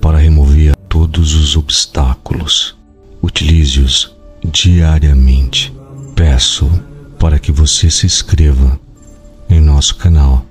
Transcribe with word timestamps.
para 0.00 0.18
remover 0.18 0.74
todos 0.88 1.34
os 1.34 1.56
obstáculos. 1.56 2.76
Utilize-os 3.22 4.14
diariamente. 4.44 5.72
Peço 6.14 6.70
para 7.18 7.38
que 7.38 7.50
você 7.50 7.90
se 7.90 8.06
inscreva 8.06 8.78
em 9.48 9.60
nosso 9.60 9.96
canal. 9.96 10.44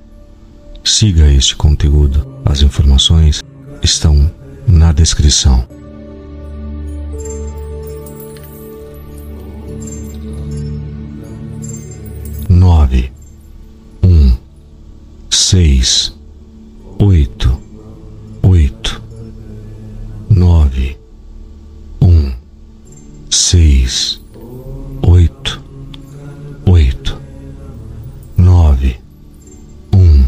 Siga 0.84 1.32
este 1.32 1.56
conteúdo. 1.56 2.42
As 2.46 2.62
informações 2.62 3.42
estão 3.82 4.32
na 4.68 4.92
descrição. 4.92 5.68
Nove, 12.50 13.12
um, 14.04 14.36
seis, 15.30 16.14
oito 17.00 17.63
nove, 20.36 20.98
um, 22.02 22.34
seis, 23.30 24.20
oito, 25.04 25.64
oito, 26.66 27.22
nove, 28.36 29.00
um, 29.94 30.26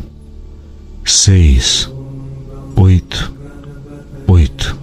seis, 1.03 1.89
oito, 2.75 3.33
oito, 4.27 4.77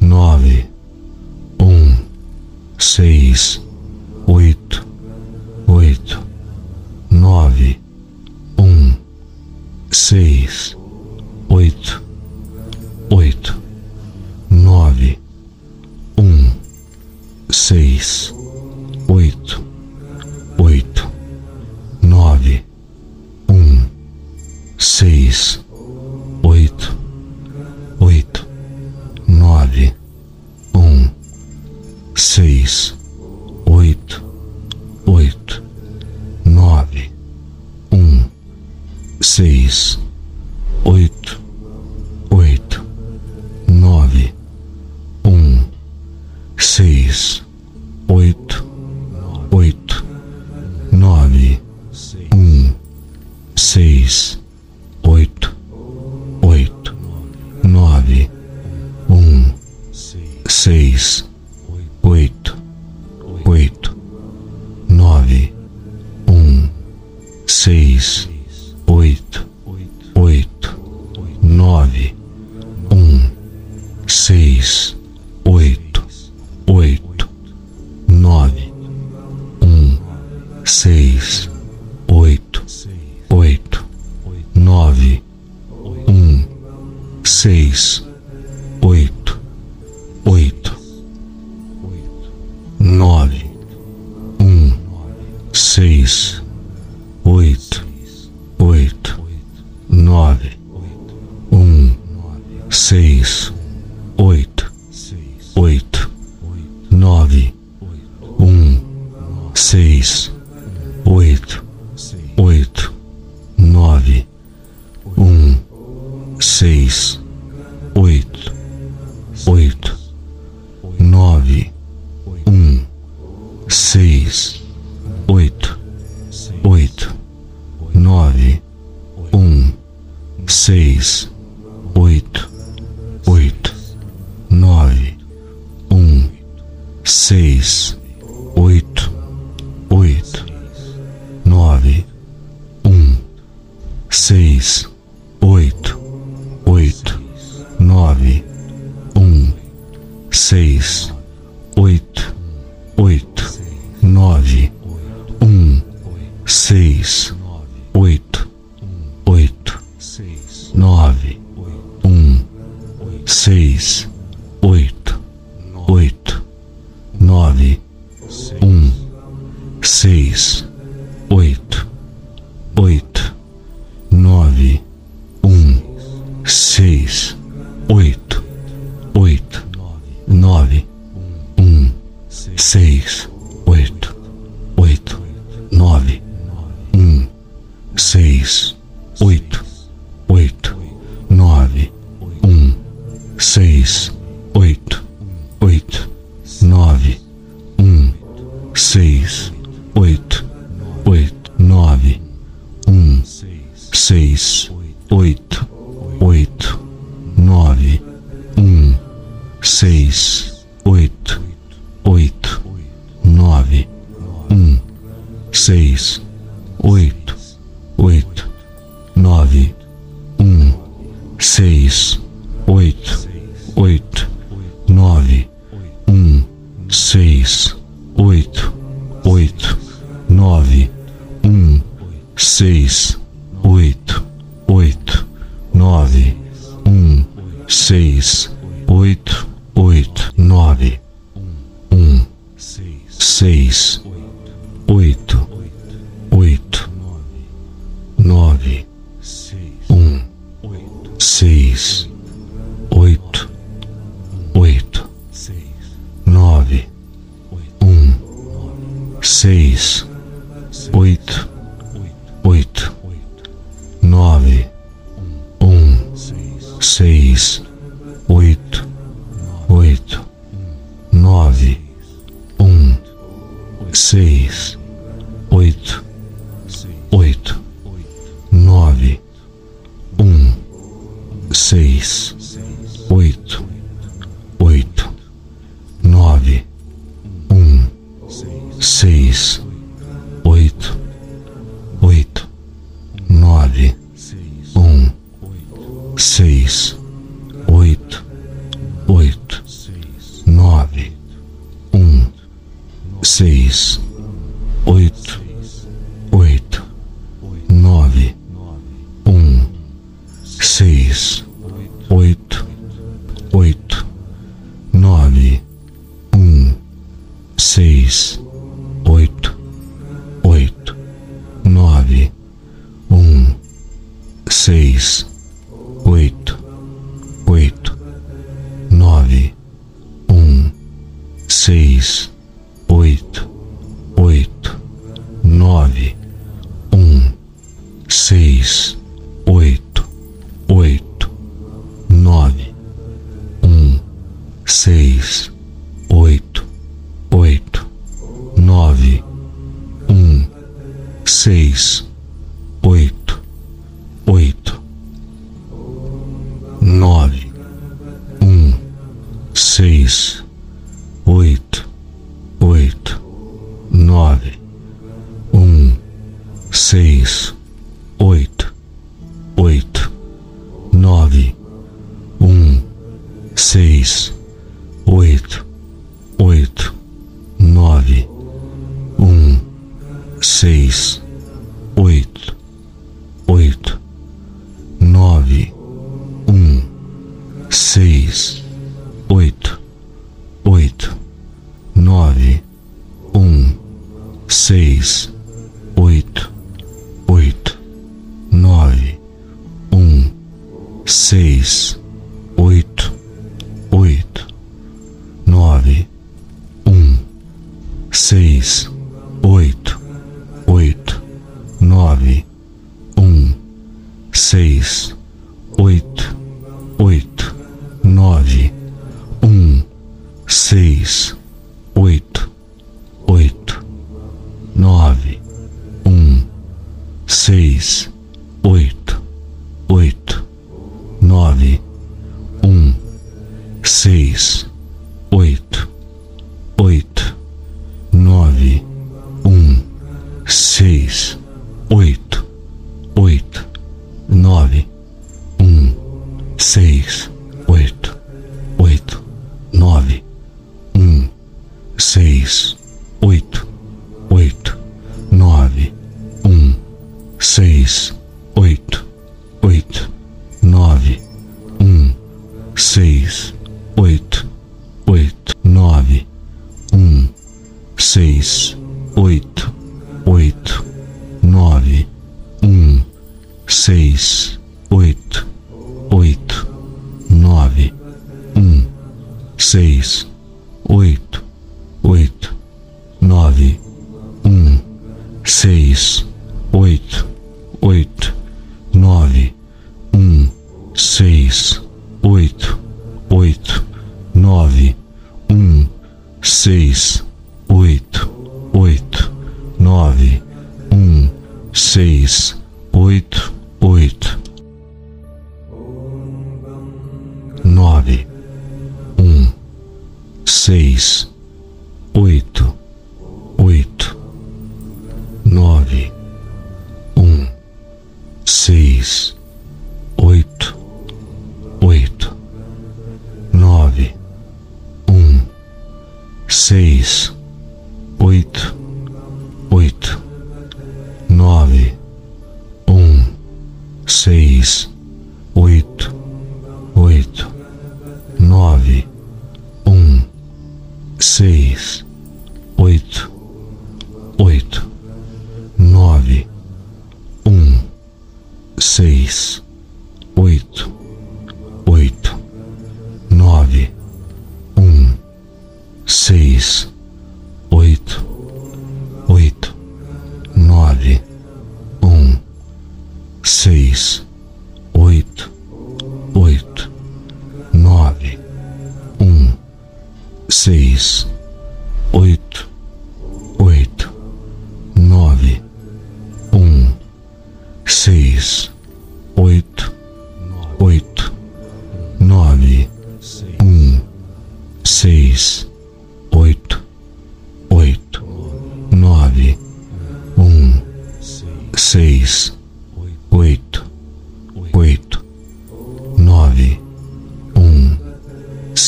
nove, 0.00 0.66
um, 1.58 1.96
seis, 2.78 3.60
oito, 4.26 4.86
oito, 5.66 6.22
nove, 7.10 7.80
um, 8.58 8.94
seis. 9.90 10.79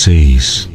Seis, 0.03 0.72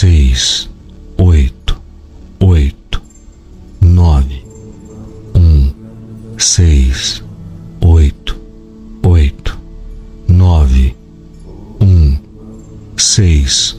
seis, 0.00 0.70
oito, 1.16 1.82
oito, 2.38 3.02
nove, 3.80 4.44
um, 5.34 5.74
seis, 6.38 7.20
oito, 7.80 8.40
oito, 9.04 9.58
nove, 10.28 10.96
um, 11.80 12.16
seis. 12.96 13.76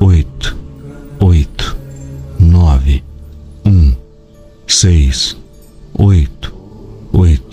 Oito, 0.00 0.56
oito, 1.20 1.76
nove, 2.38 3.02
um, 3.64 3.94
seis, 4.66 5.36
oito, 5.94 6.54
oito, 7.12 7.47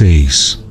vocês. 0.00 0.69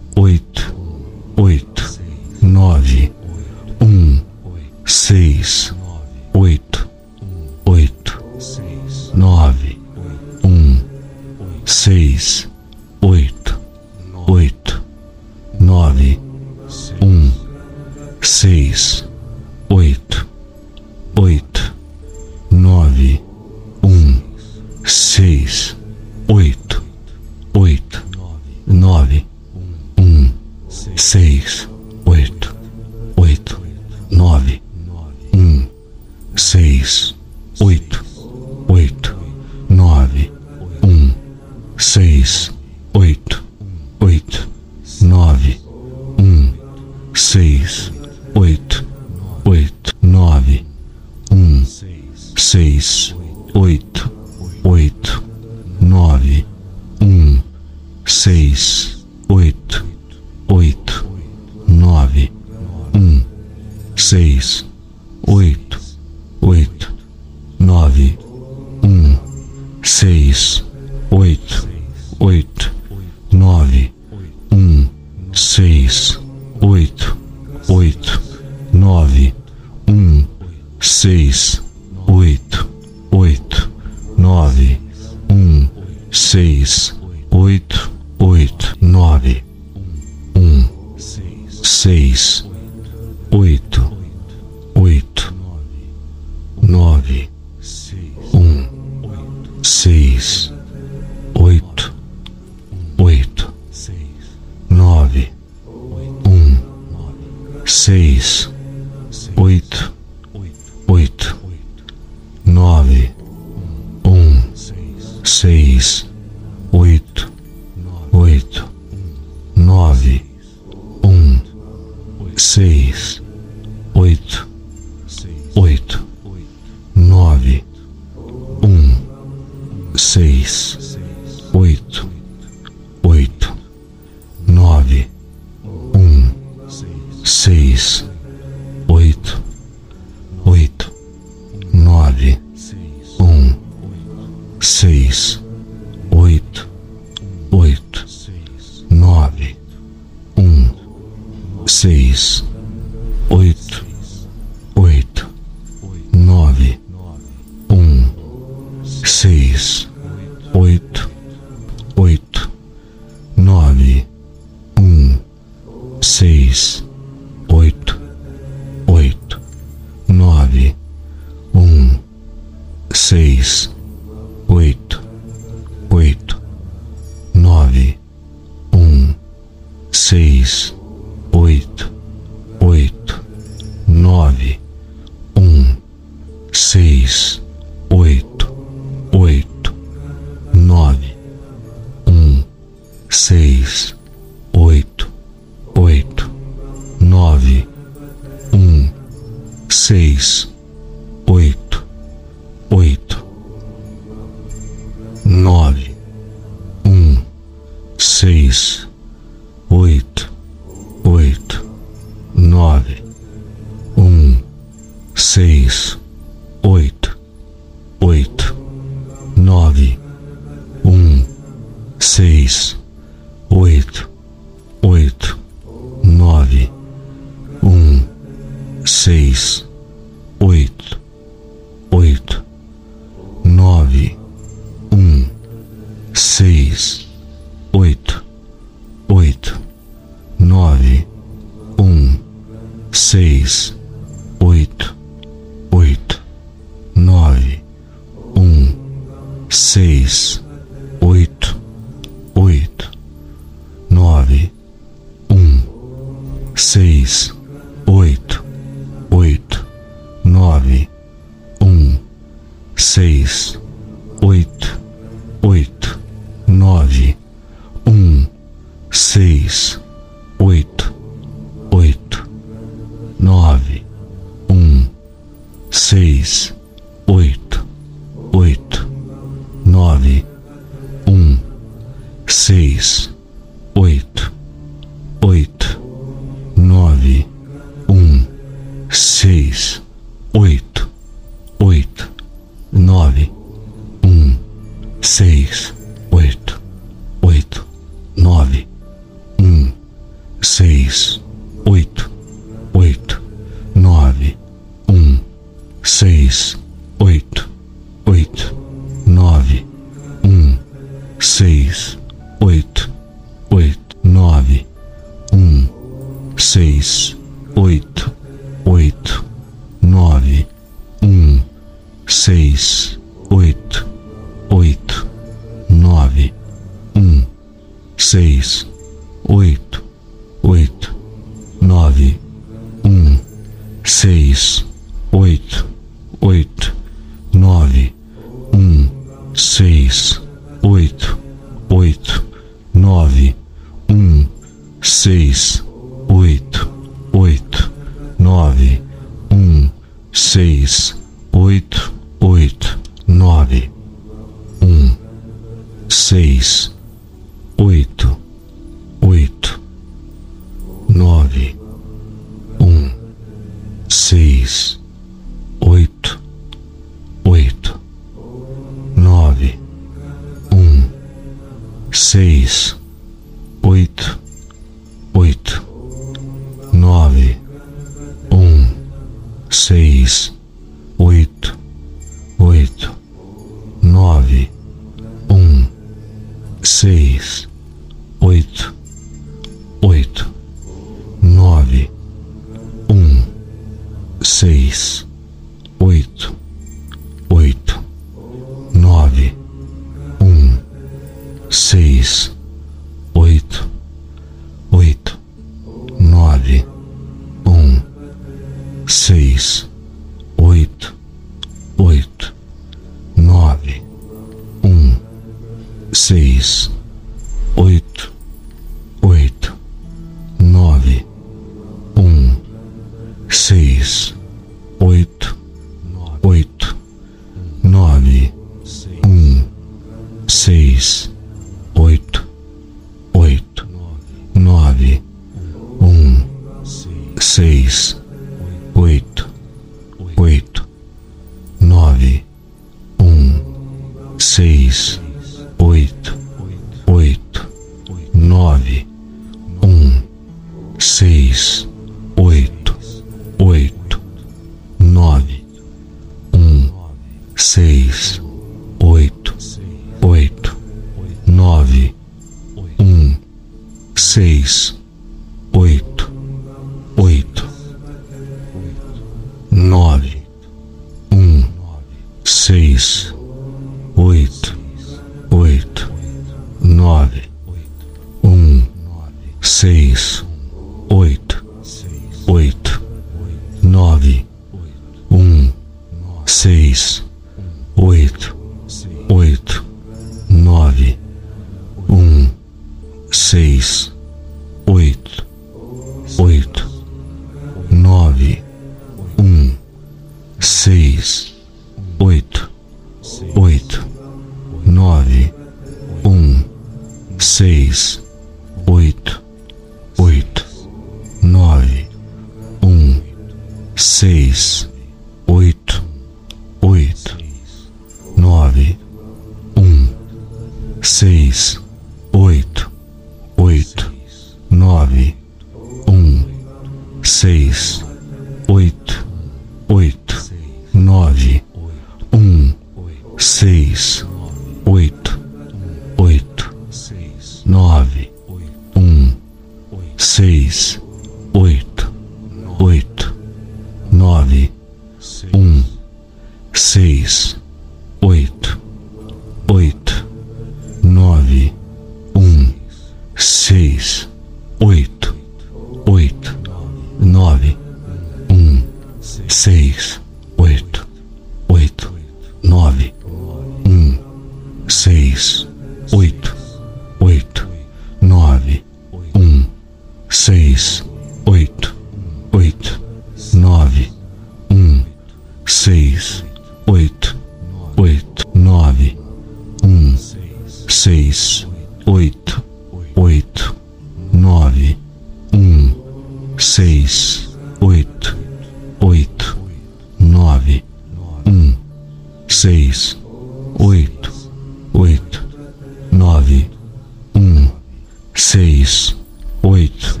Seis, 598.34 598.96
oito, 599.44 600.00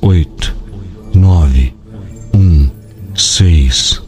oito, 0.00 0.56
nove, 1.14 1.74
um, 2.34 2.70
seis, 3.14 4.00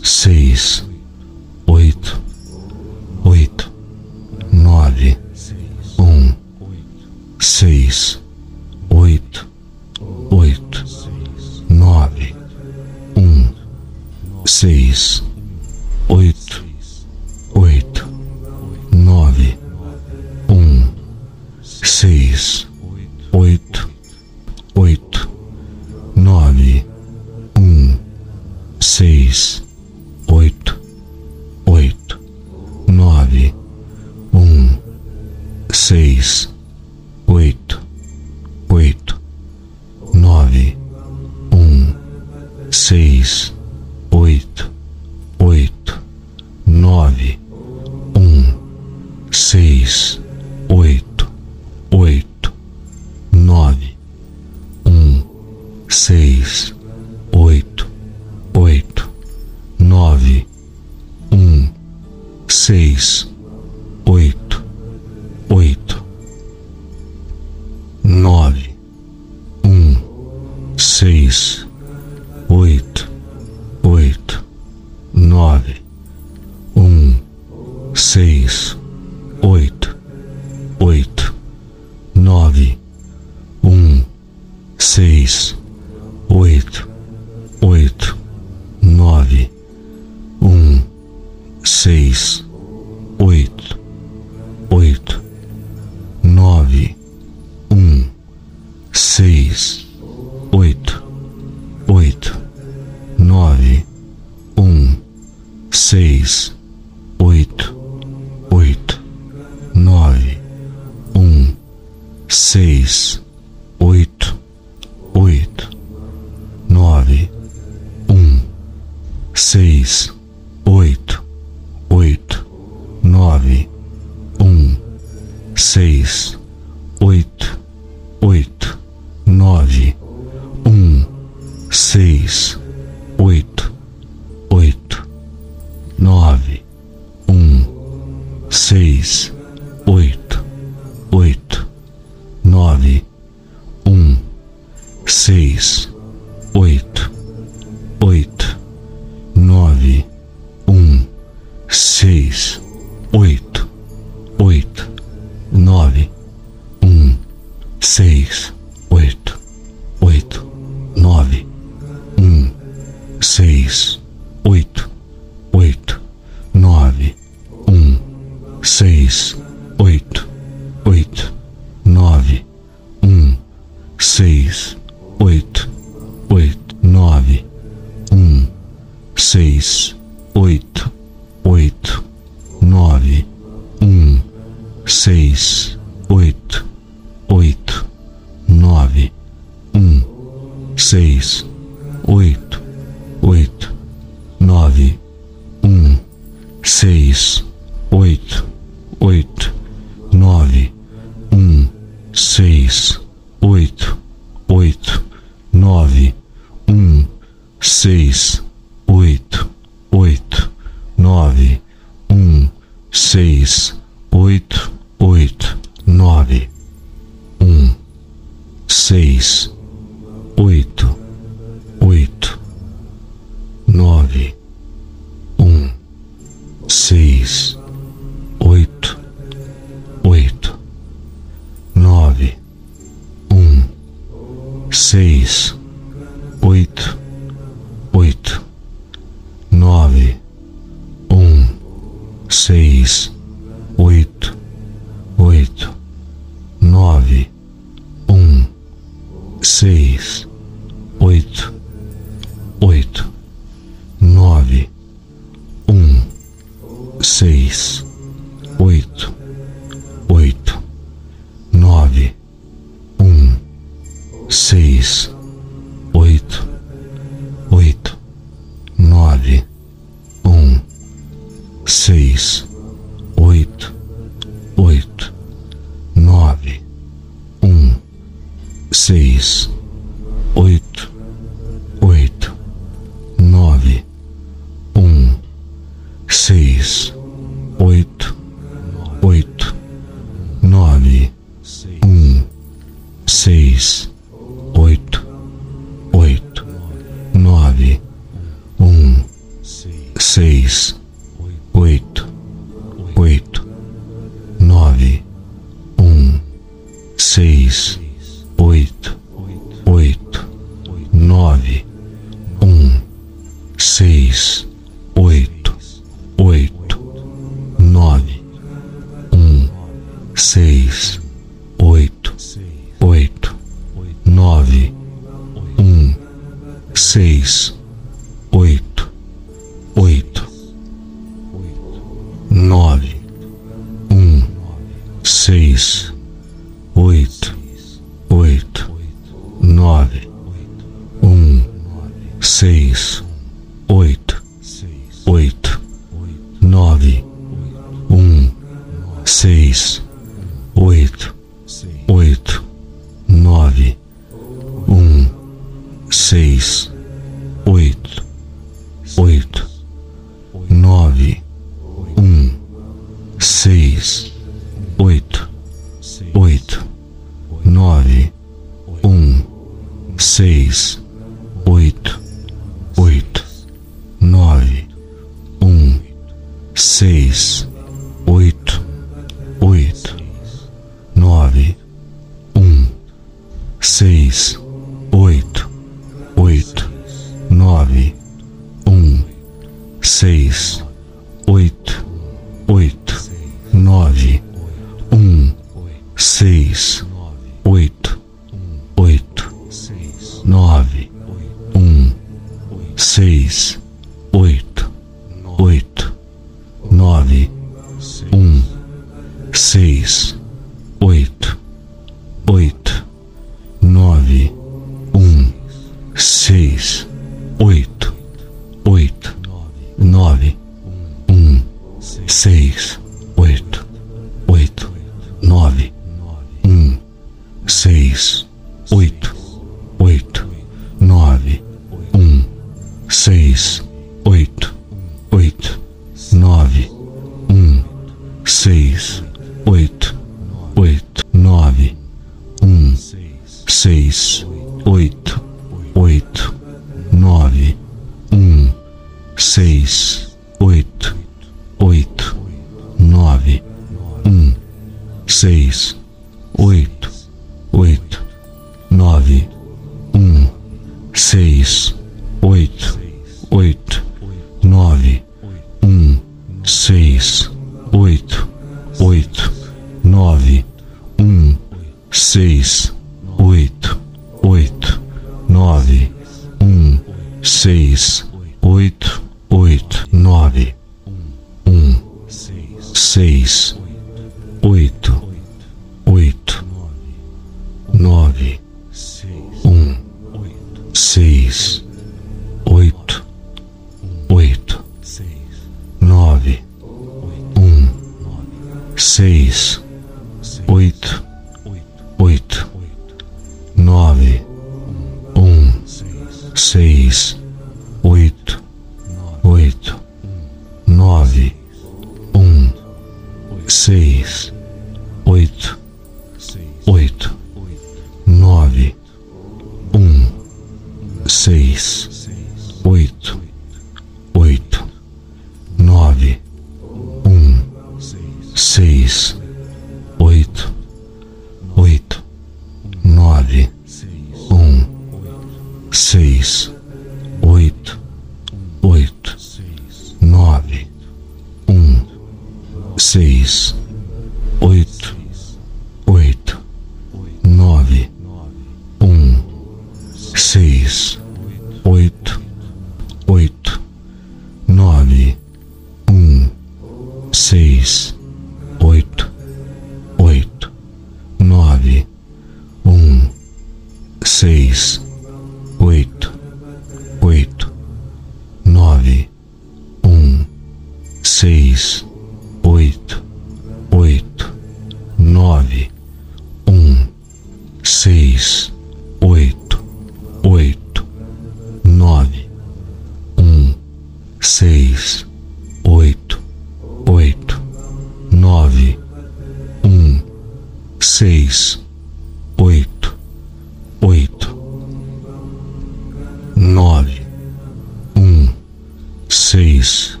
6. 599.31 600.00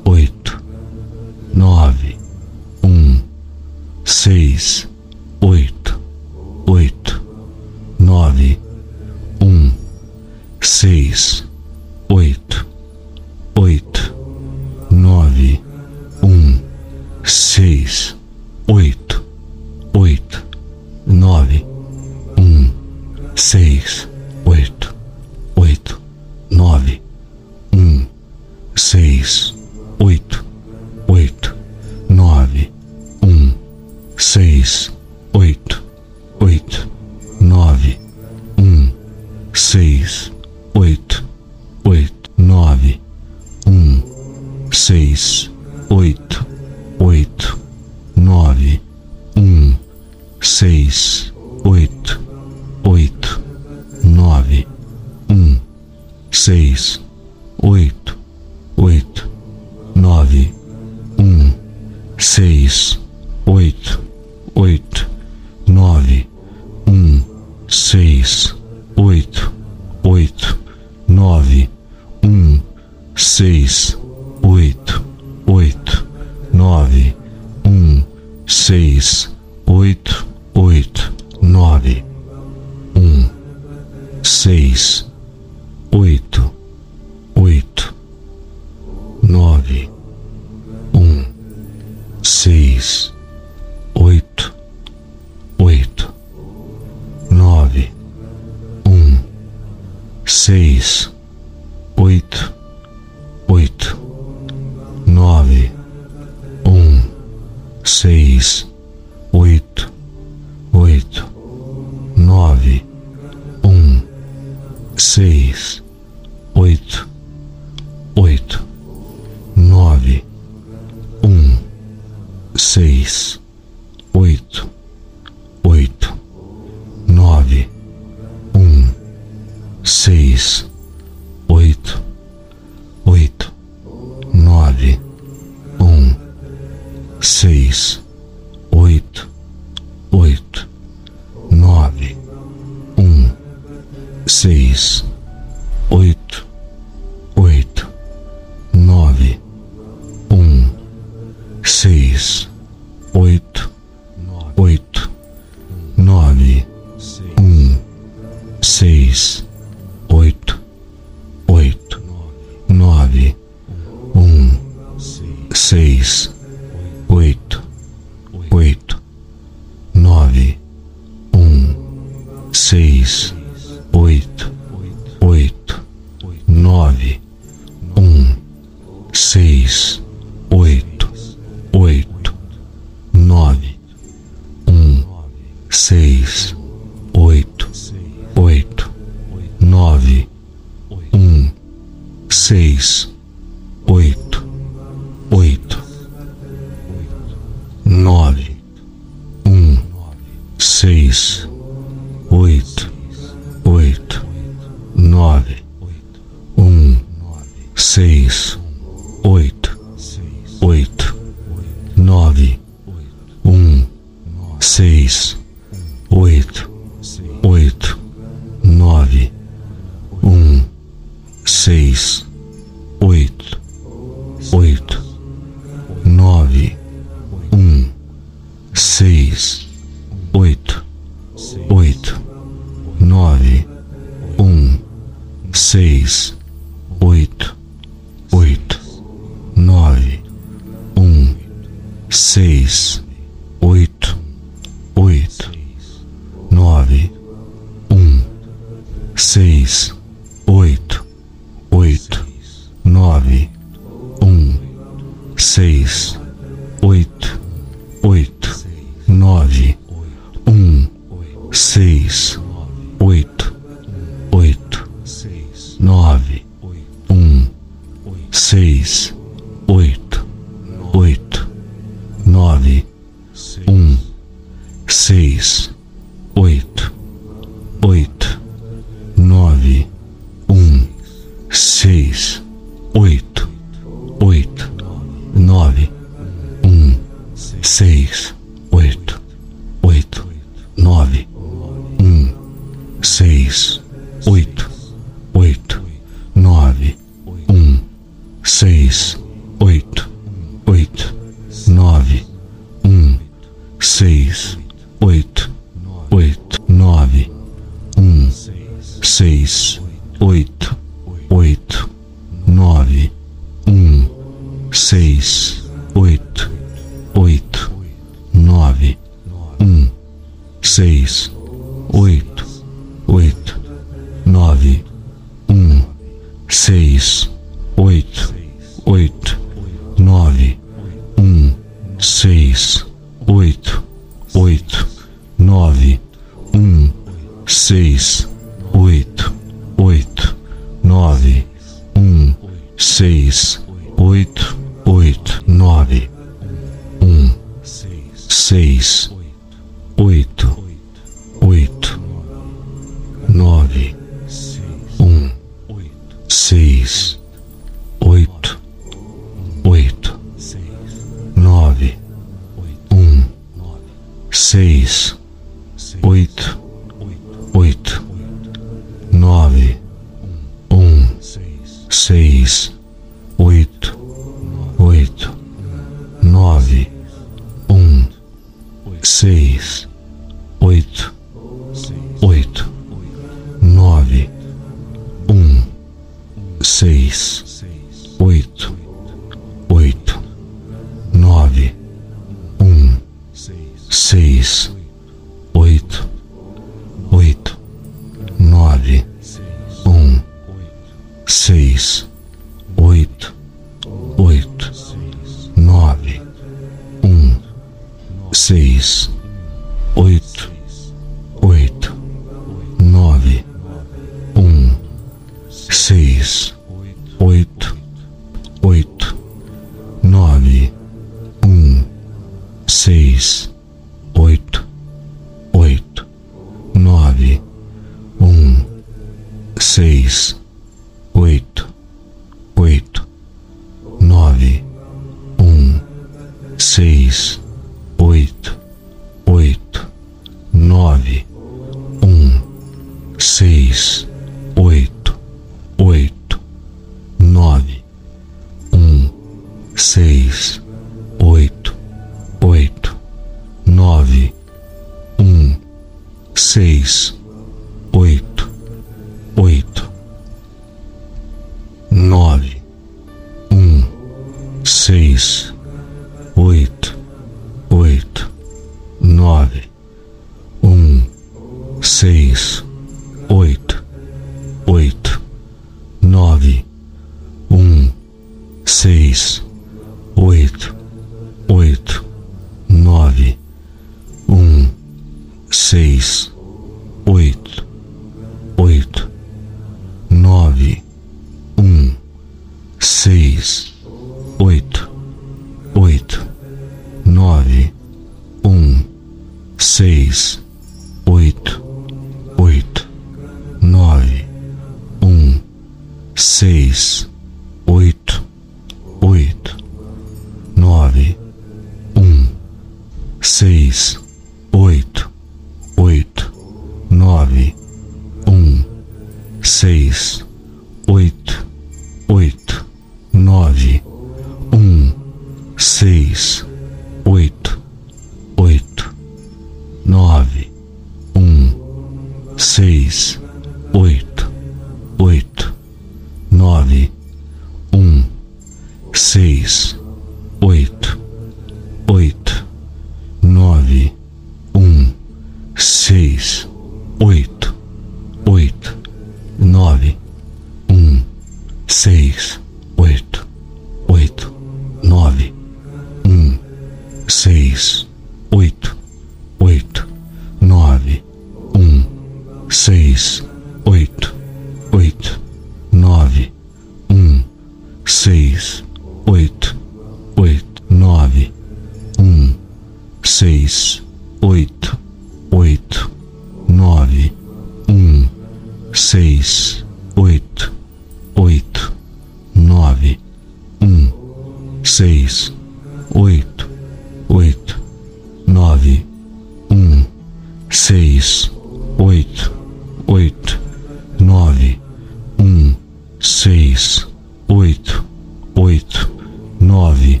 9, 599.54 600.00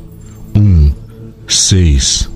1, 0.54 0.94
6, 1.46 2.28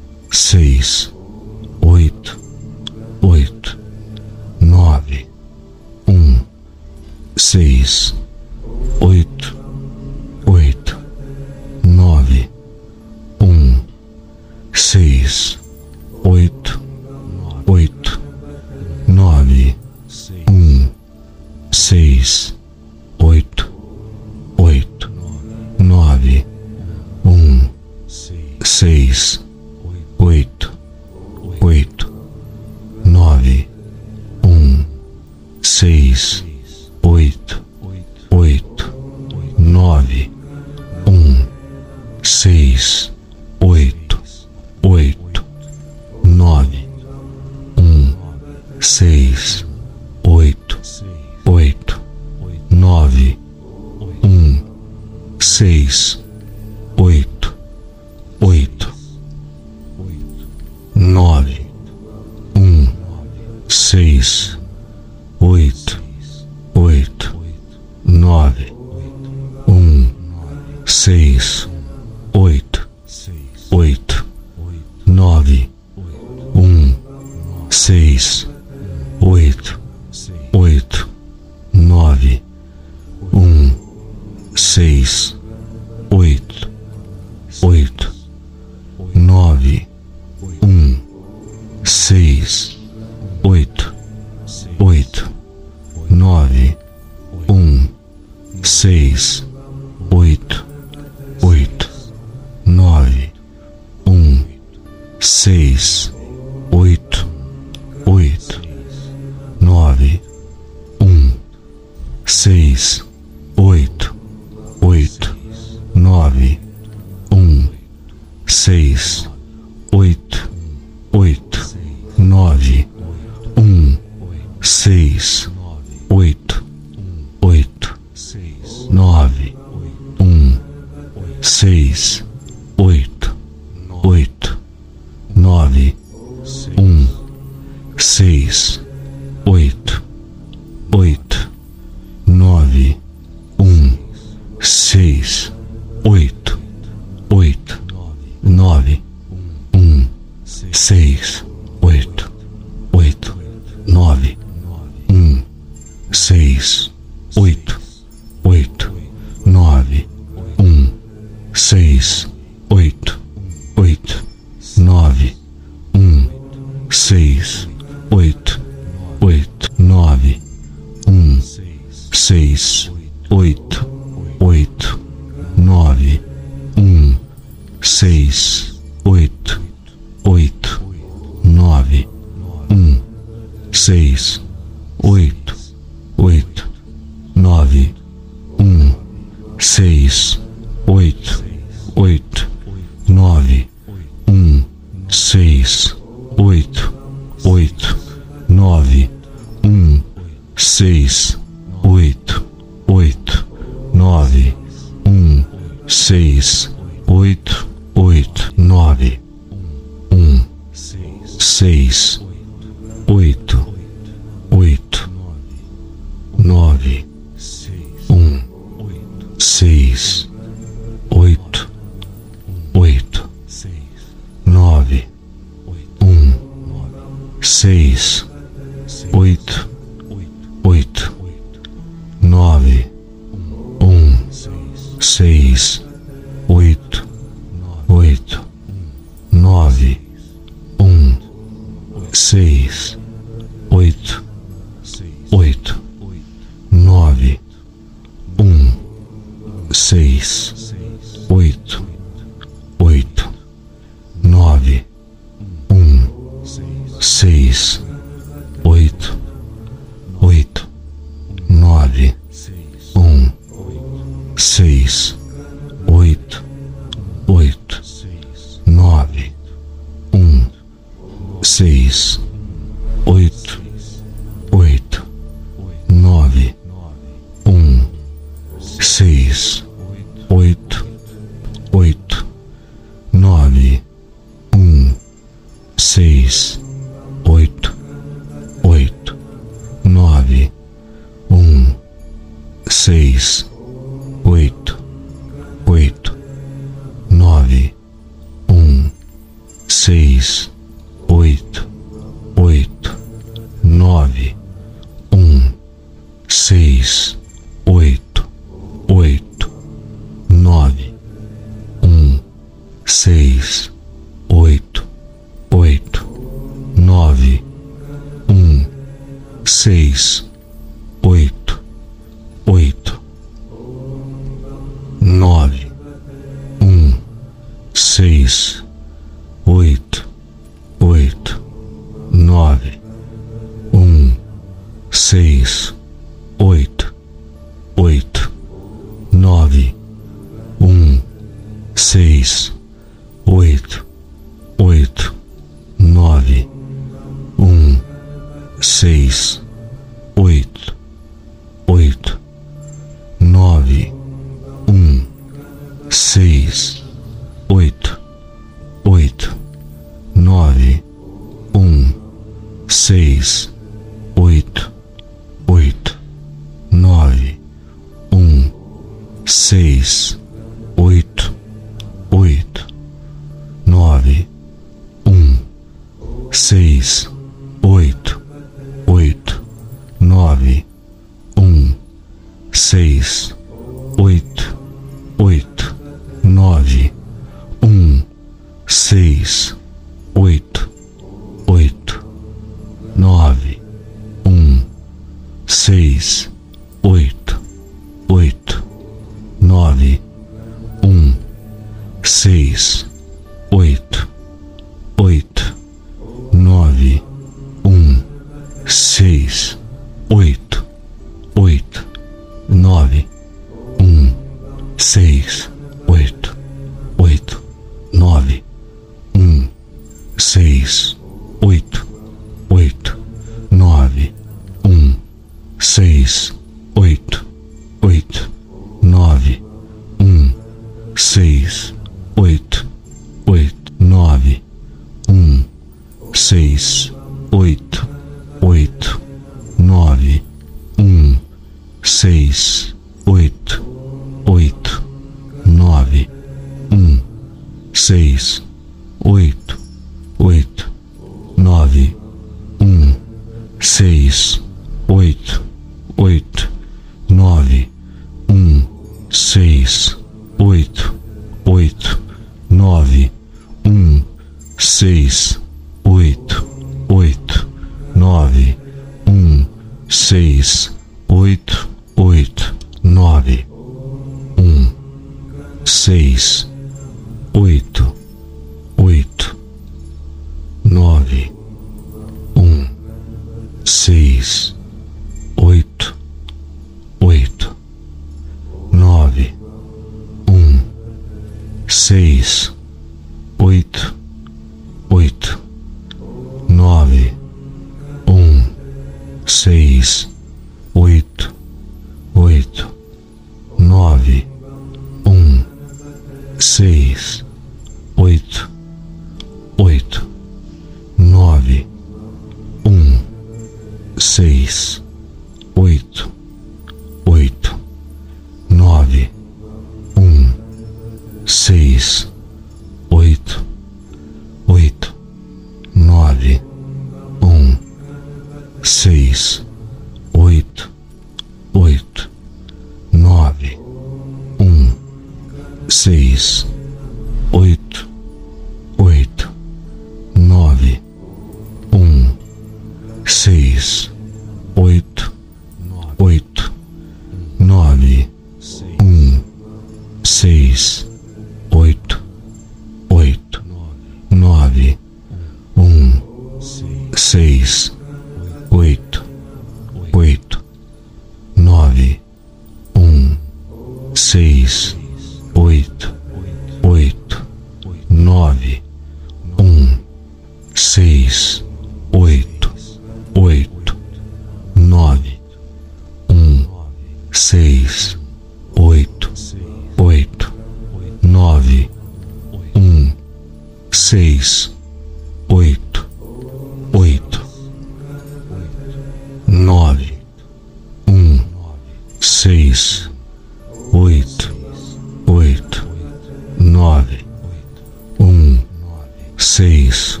seis, 599.72 600.00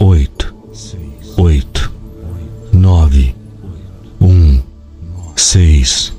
oito, 0.00 0.52
oito, 1.36 1.92
nove, 2.72 3.36
um, 4.20 4.60
seis, 5.36 6.12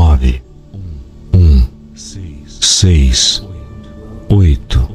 nove, 0.00 0.42
um, 1.34 1.68
seis, 1.94 2.48
oito, 2.58 3.44
oito, 4.34 4.89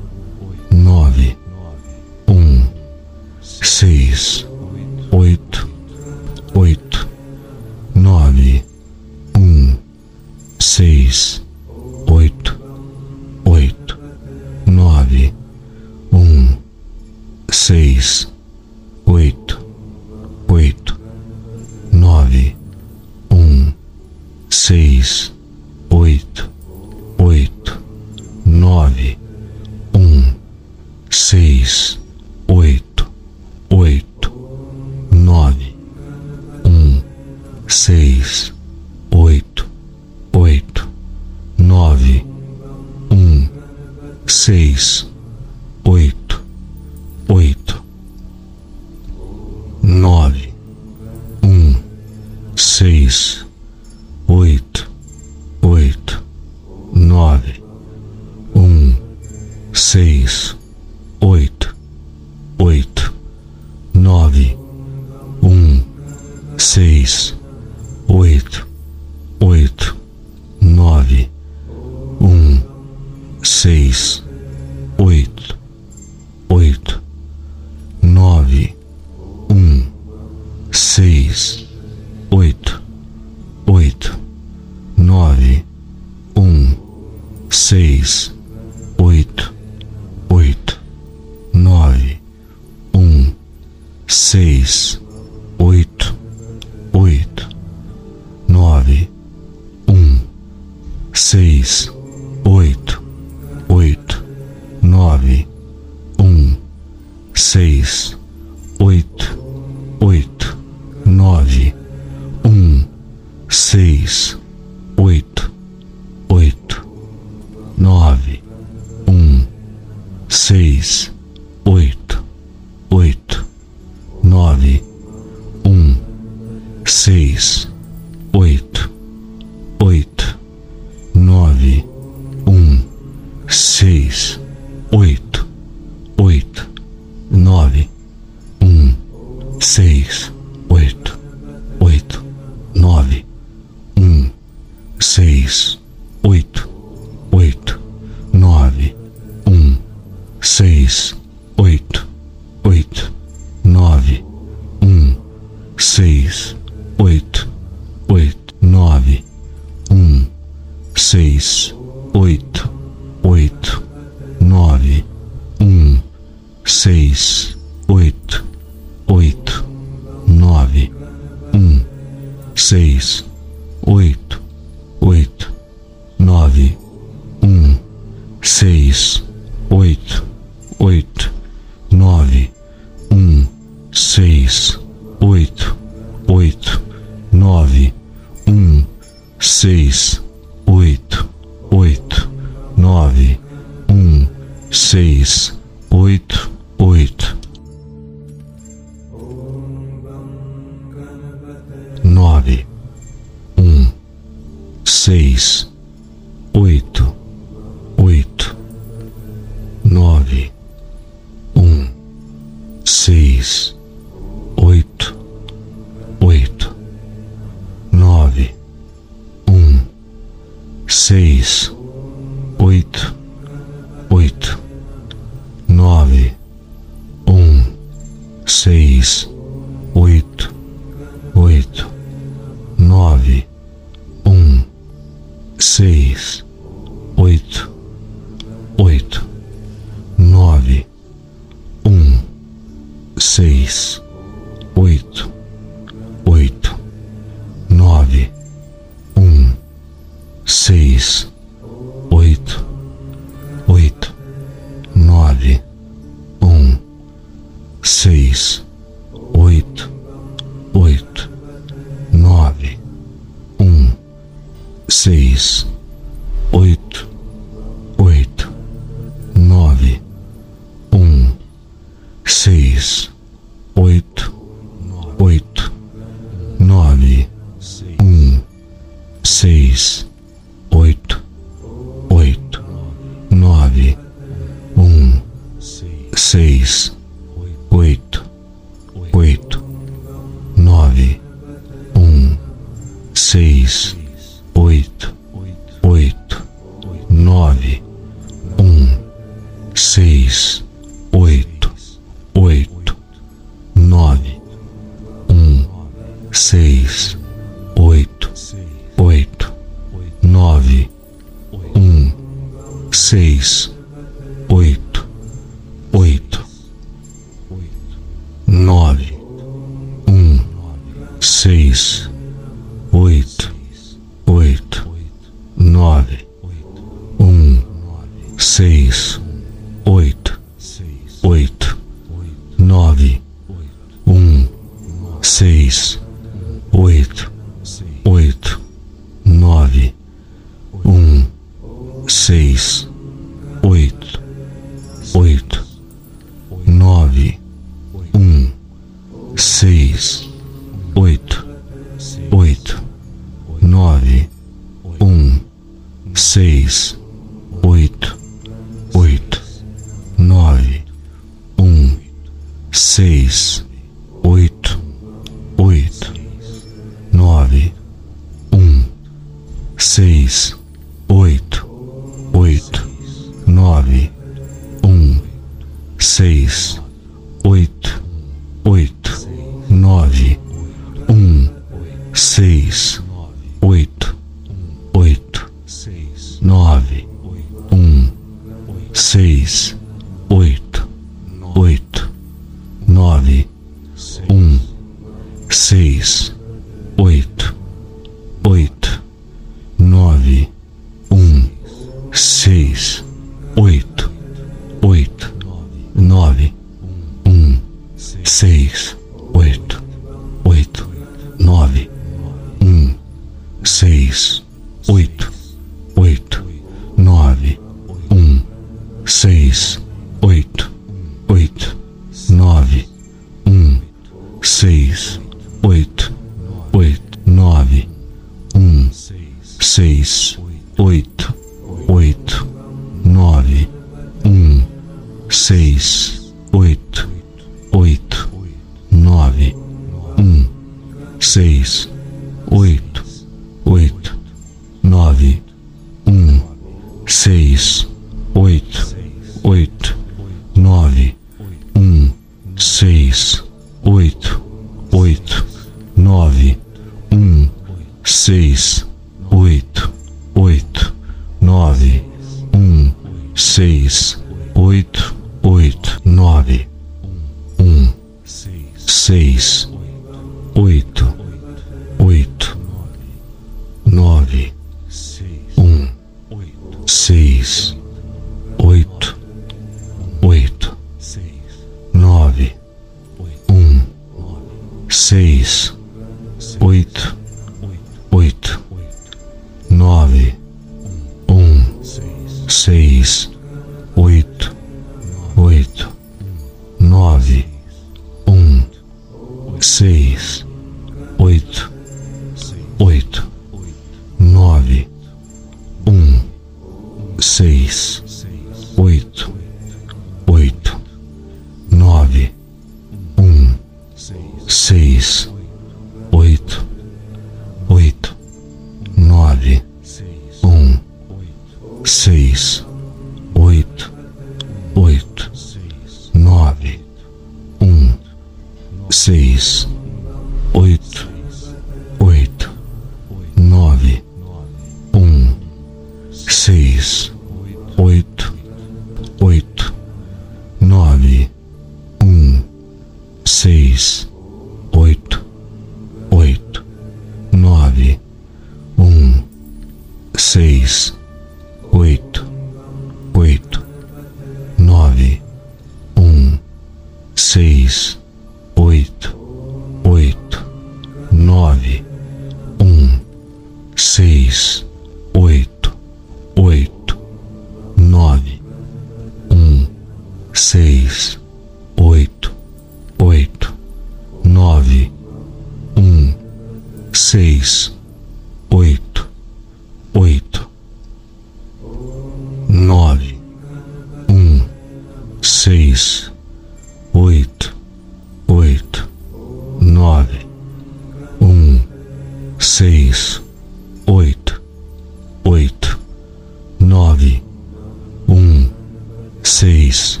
seis, 599.30 600.00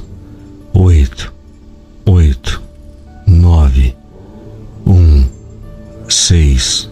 oito, 0.74 1.32
oito, 2.04 2.60
nove, 3.28 3.96
um, 4.84 5.24
seis, 6.08 6.89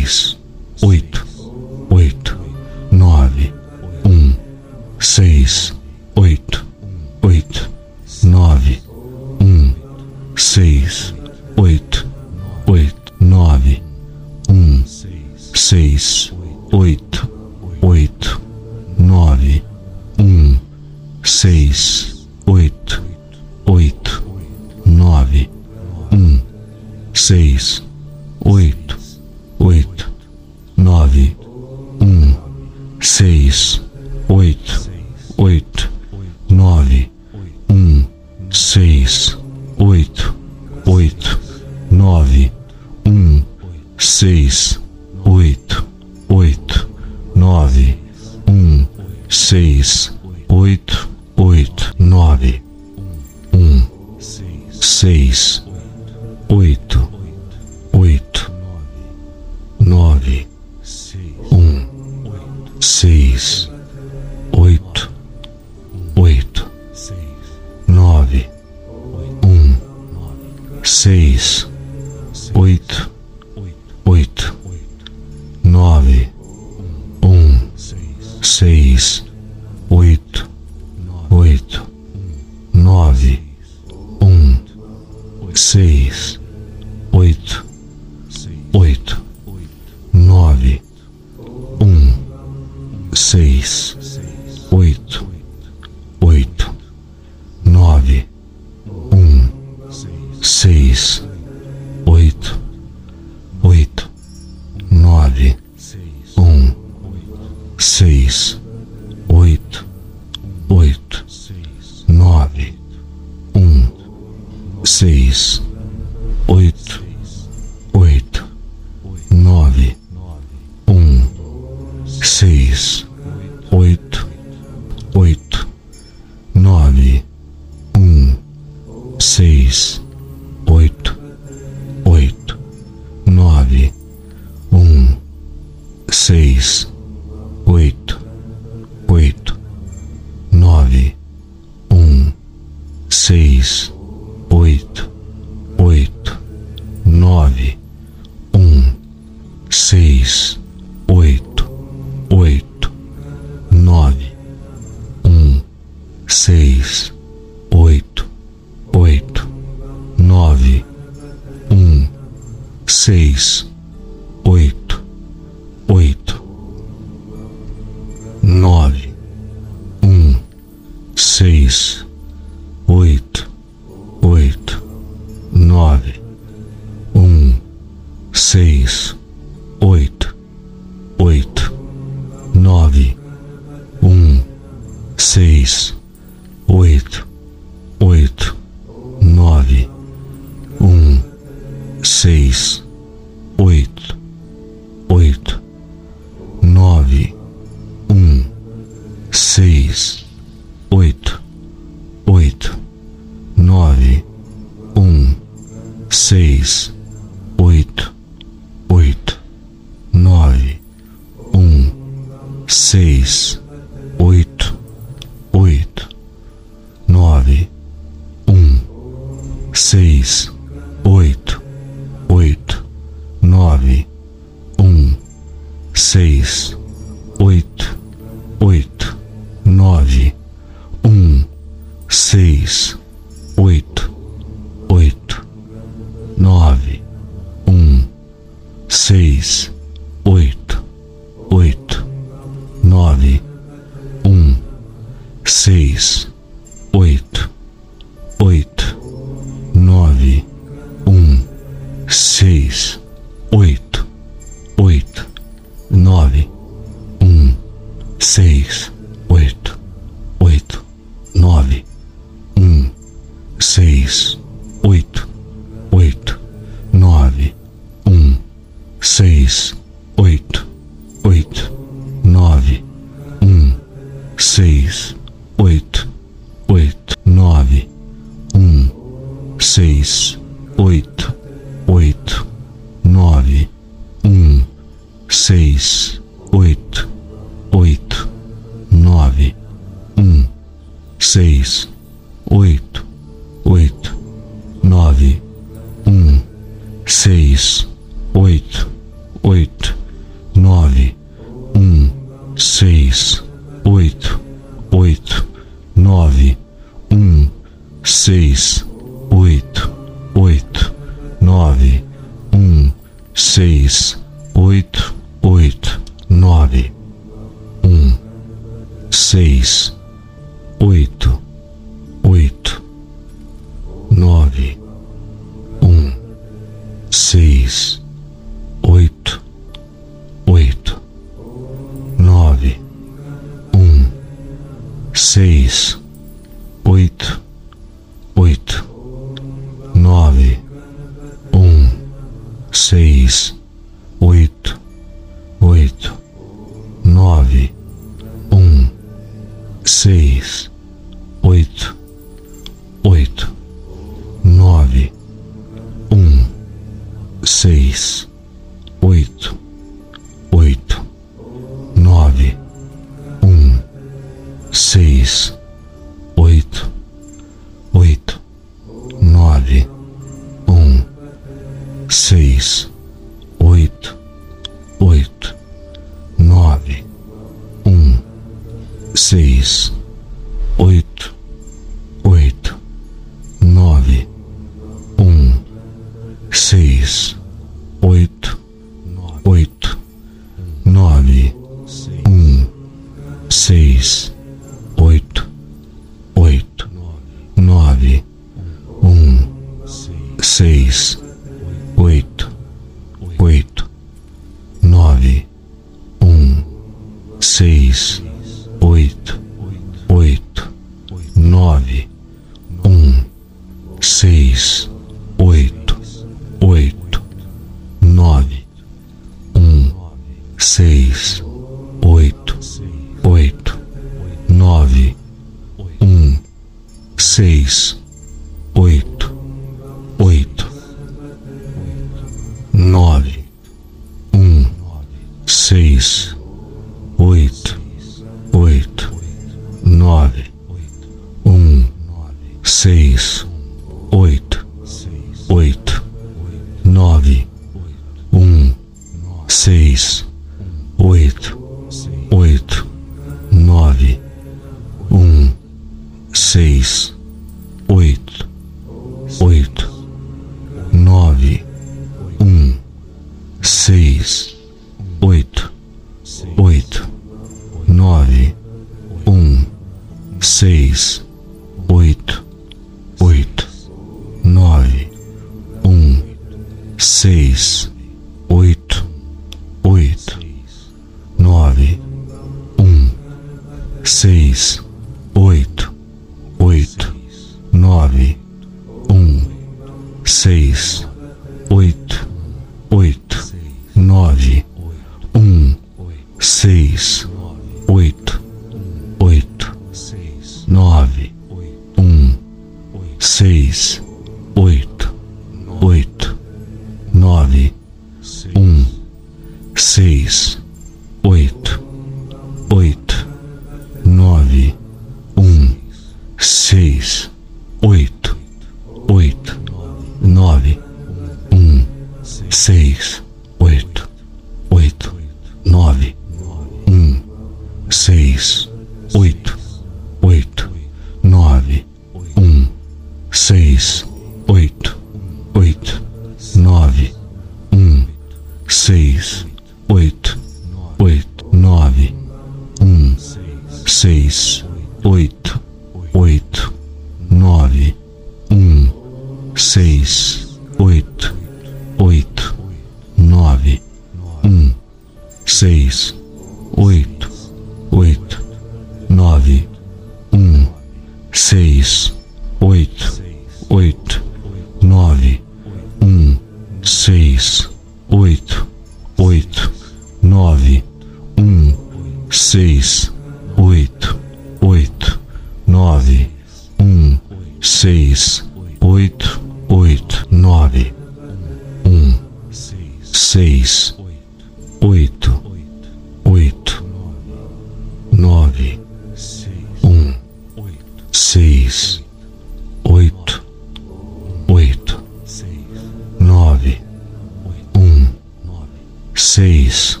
seis, 599.38 600.00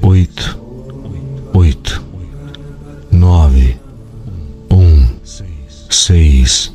oito, 0.00 0.56
oito, 1.54 2.04
nove, 3.10 3.76
um, 4.70 5.08
seis, 5.90 6.72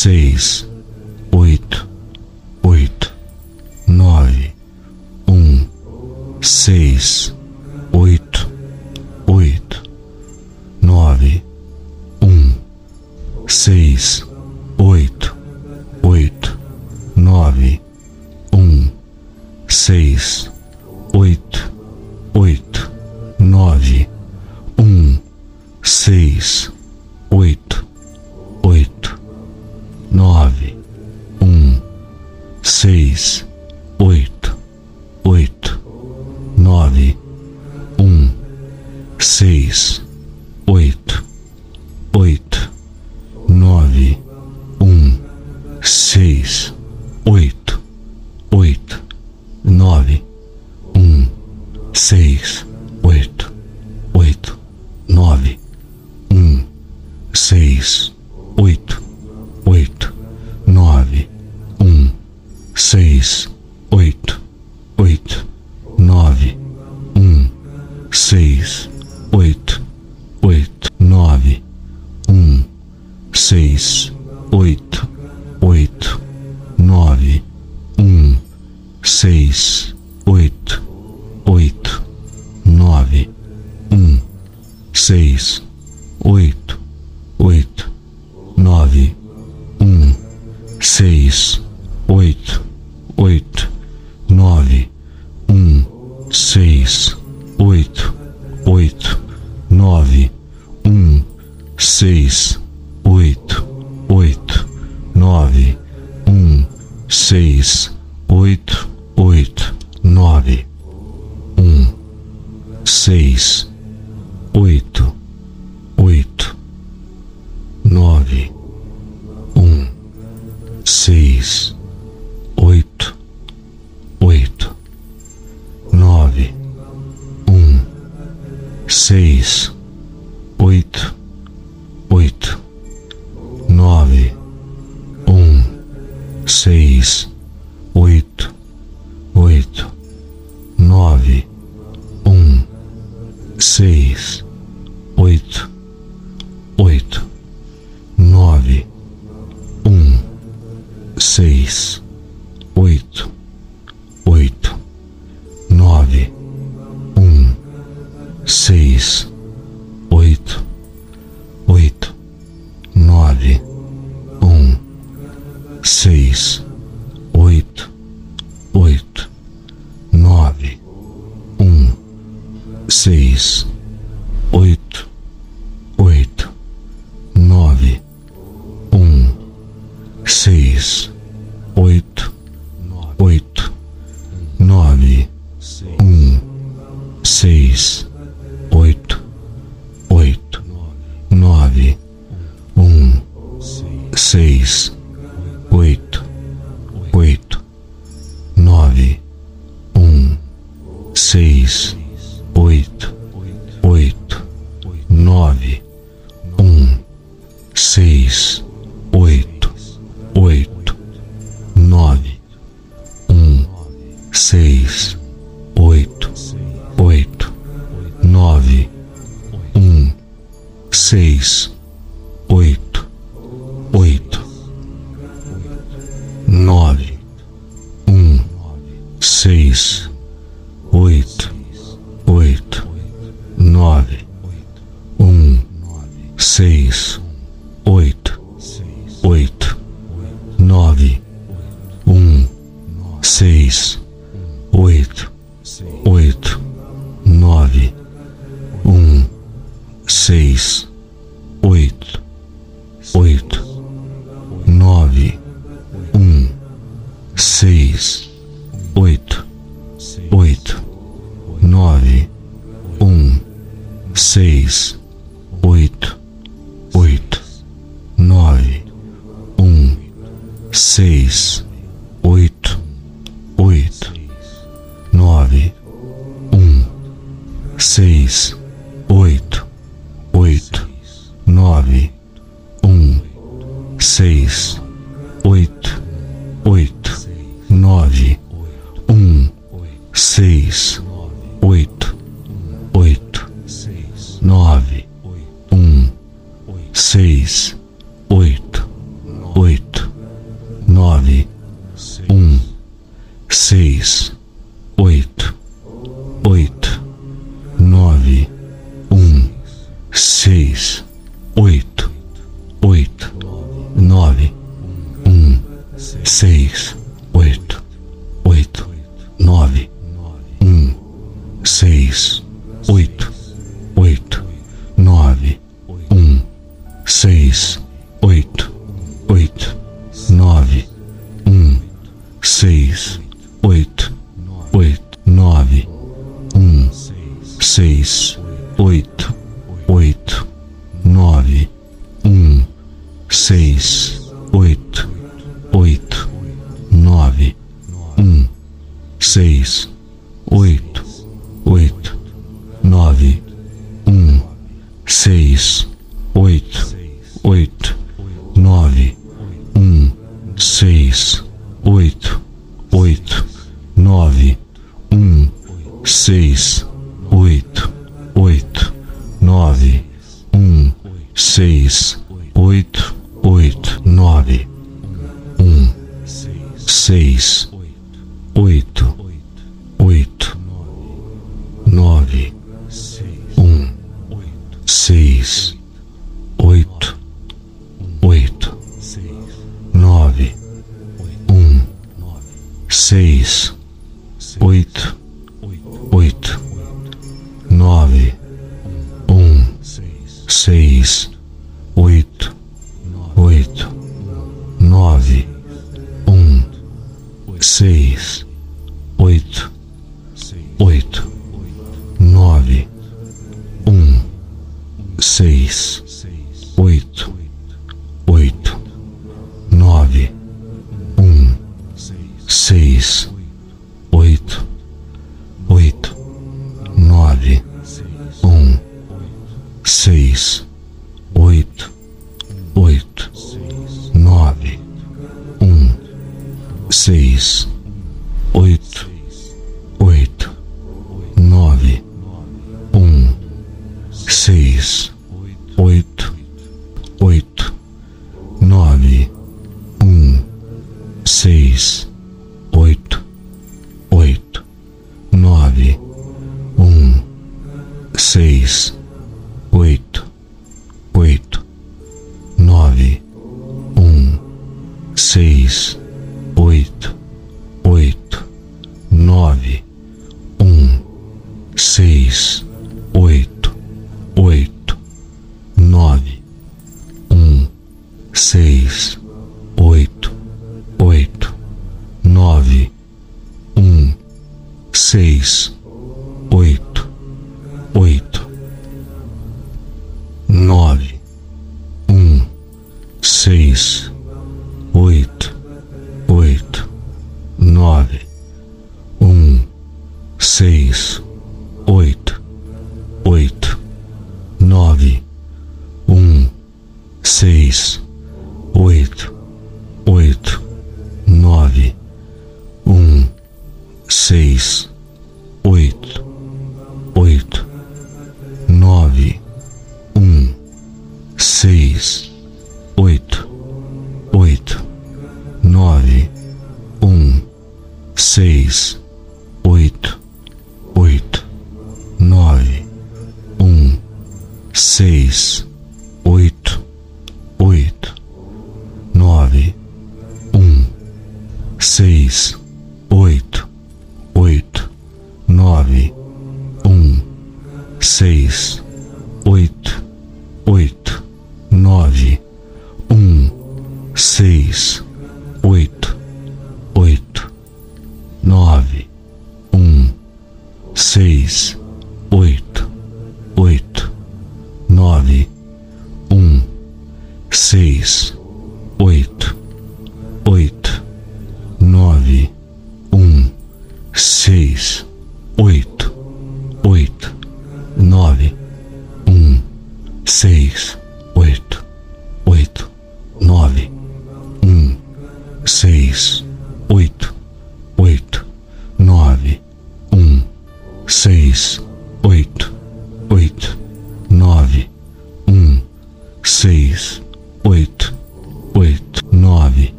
seis, 0.00 0.64
oito, 1.32 1.88
oito, 2.62 3.12
nove, 3.84 4.54
um, 5.26 5.66
seis, 6.40 7.34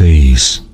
vocês. 0.00 0.69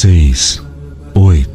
Seis, 0.00 0.62
oito, 1.14 1.49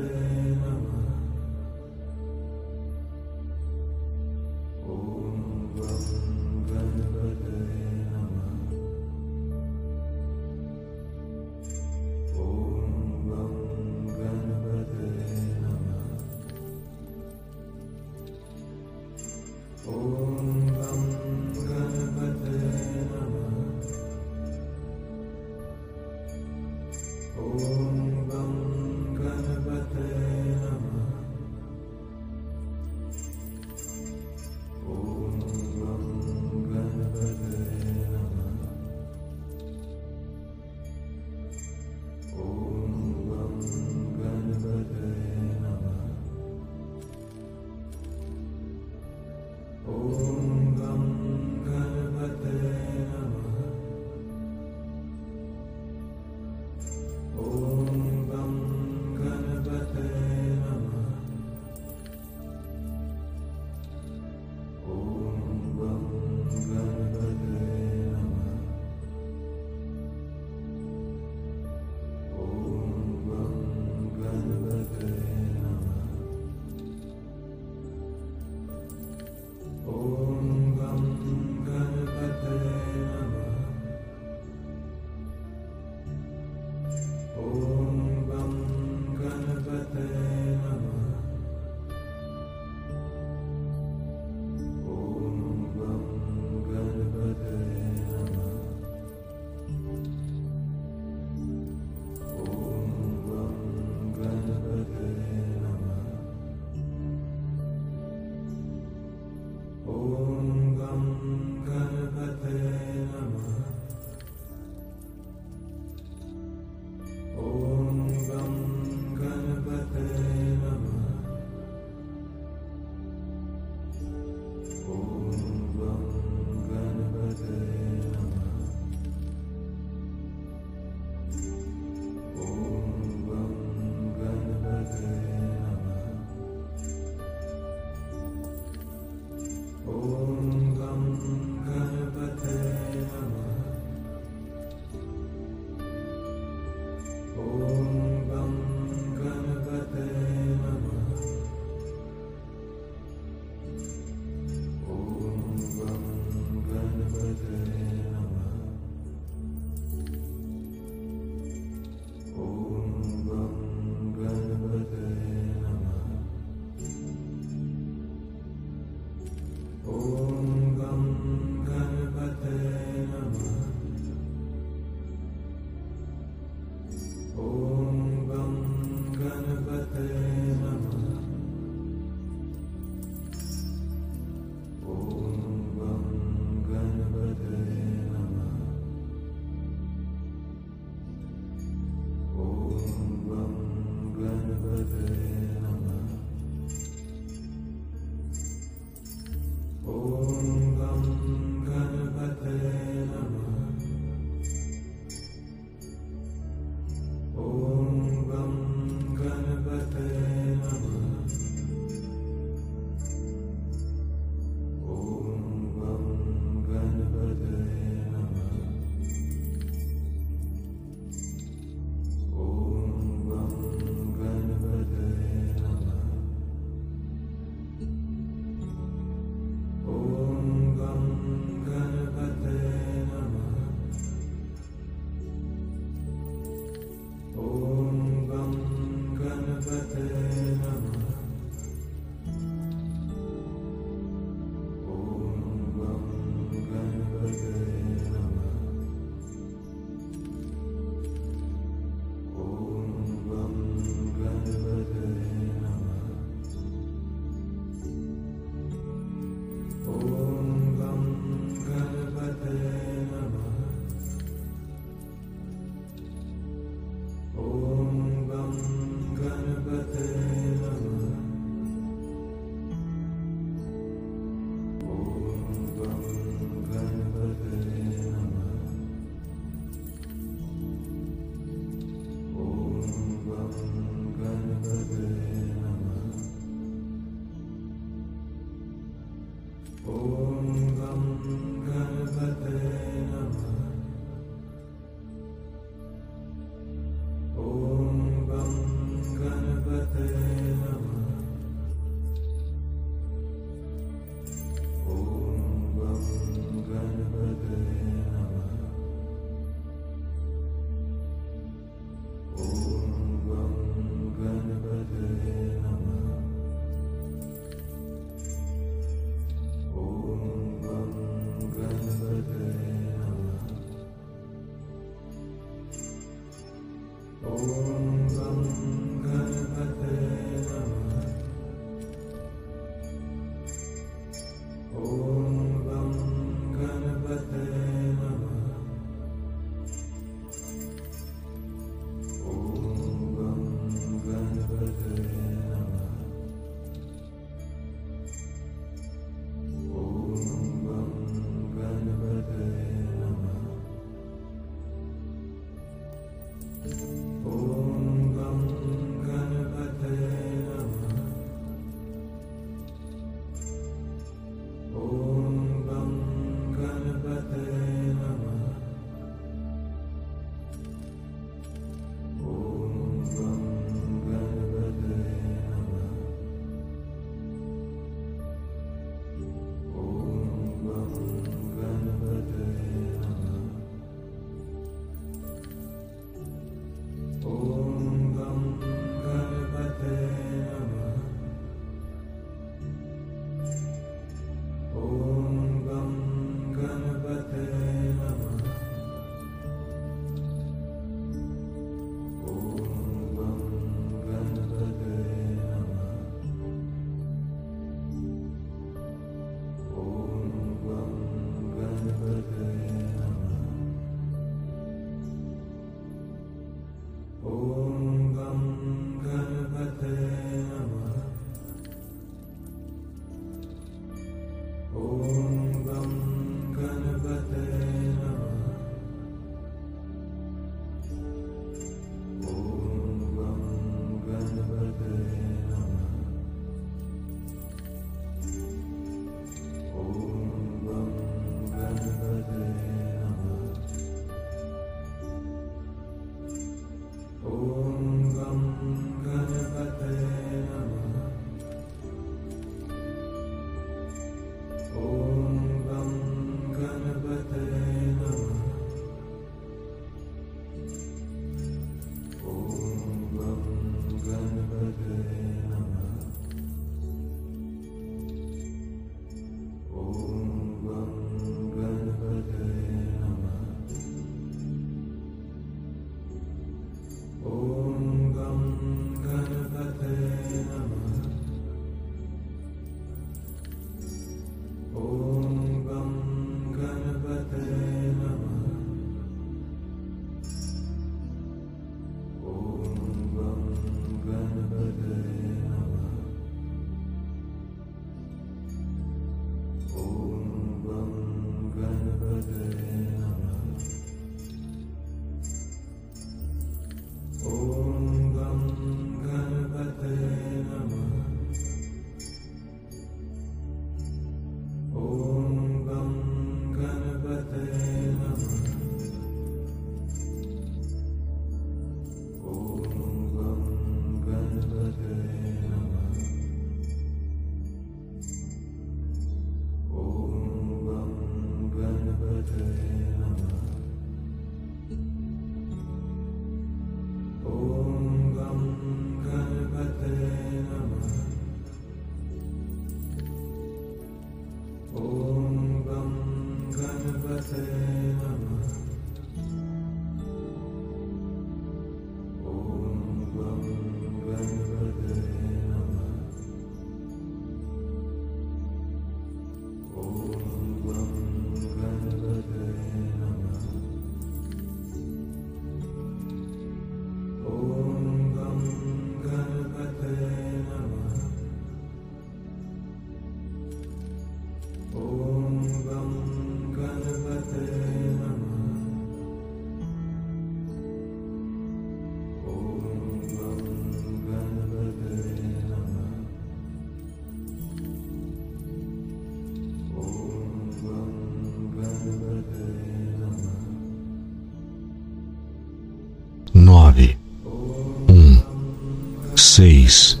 seis, 599.36 600.00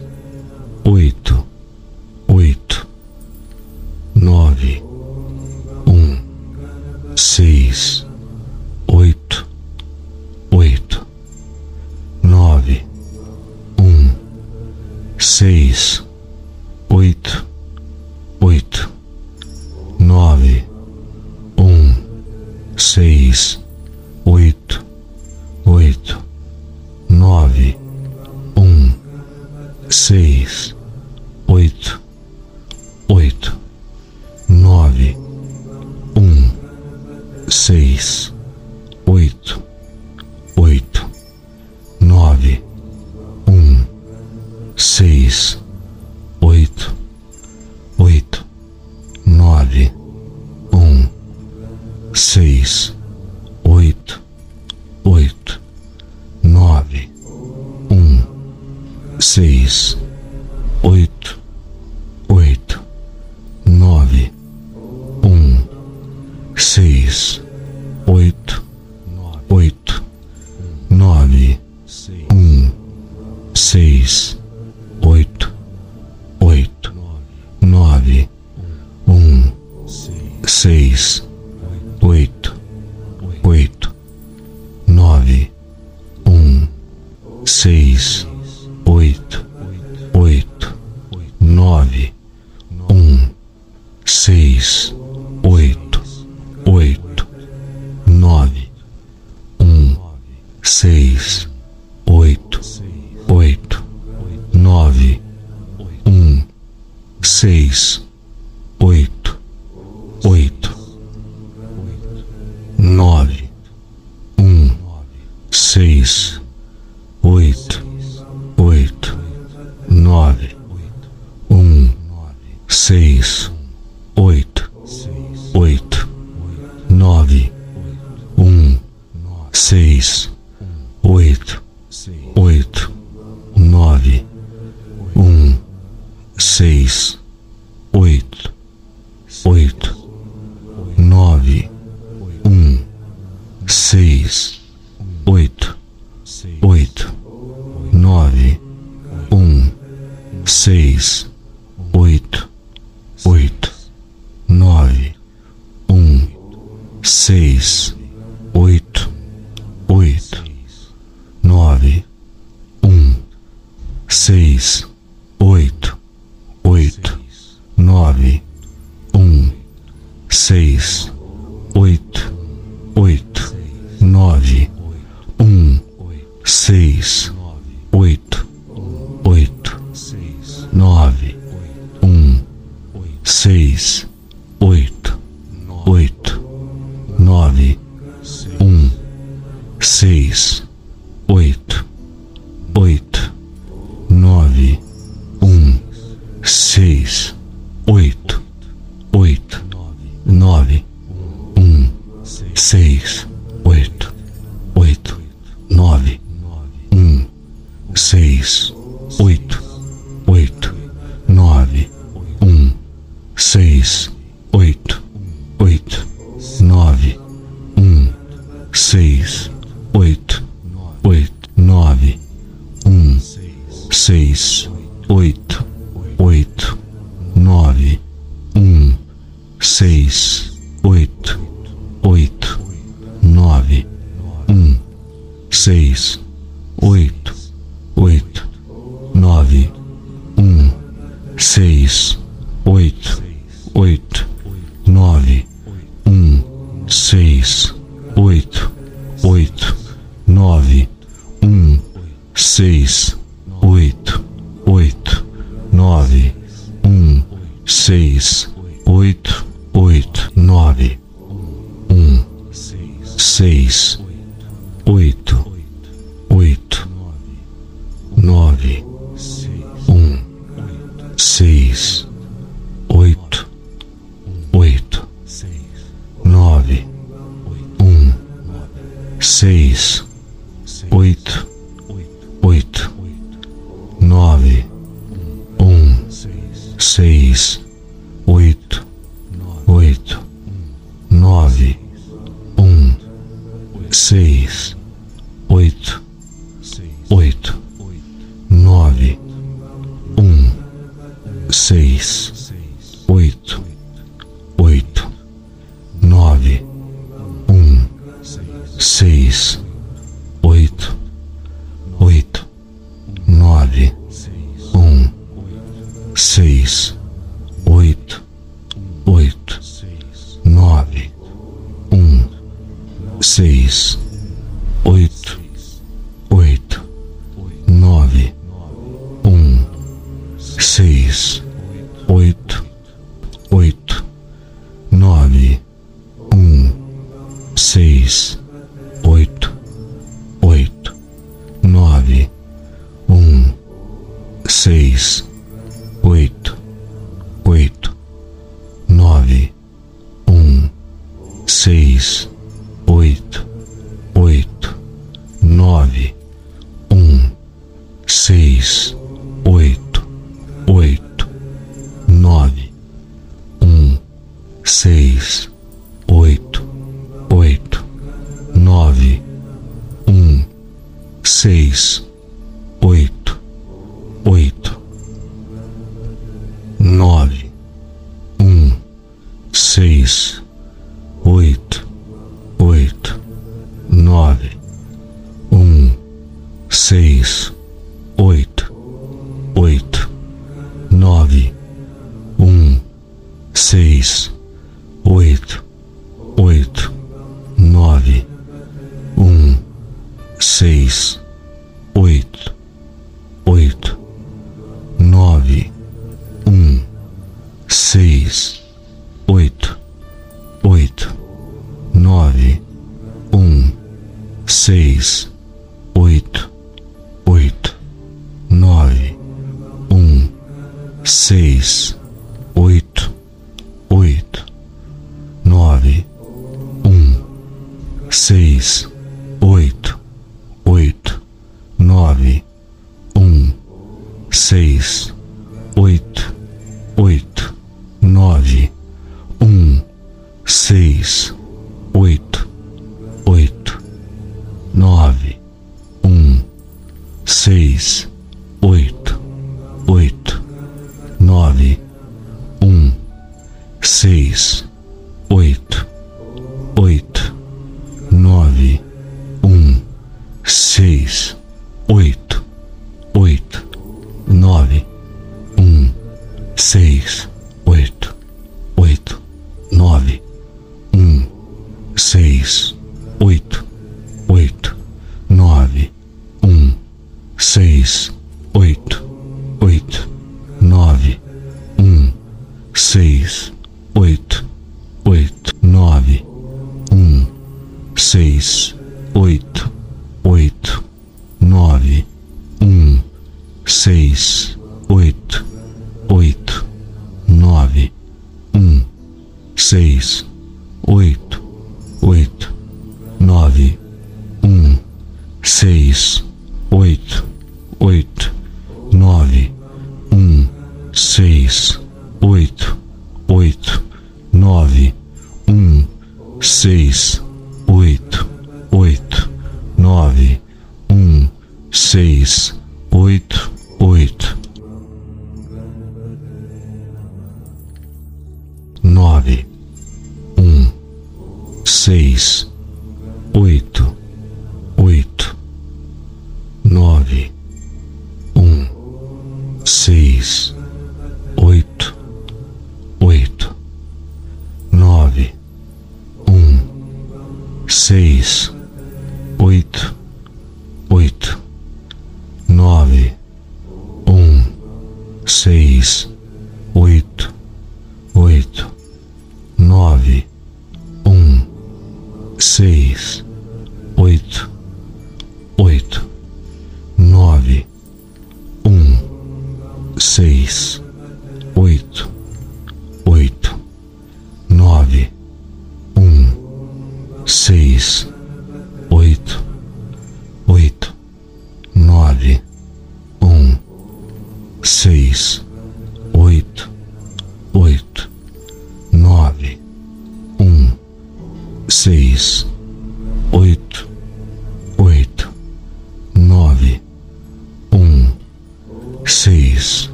oito, 0.82 1.46
oito, 2.26 2.86
nove, 4.14 4.82
um, 5.86 7.14
seis, 7.14 8.06
oito, 8.86 9.46
oito, 10.50 11.06
nove, 12.22 12.82
um, 13.78 14.10
seis, 15.18 16.02
oito, 16.88 17.46
oito, 18.40 18.90
nove, 19.98 20.64
um, 21.58 21.94
seis. 22.74 23.65
seis, 30.06 30.72
oito, 31.48 32.00
oito, 33.08 33.58
nove, 34.48 35.16
um, 36.16 37.50
seis. 37.50 38.32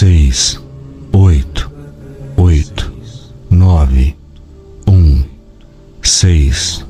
Seis, 0.00 0.58
oito, 1.12 1.70
oito, 2.38 2.90
nove, 3.50 4.16
um, 4.88 5.22
seis, 6.02 6.82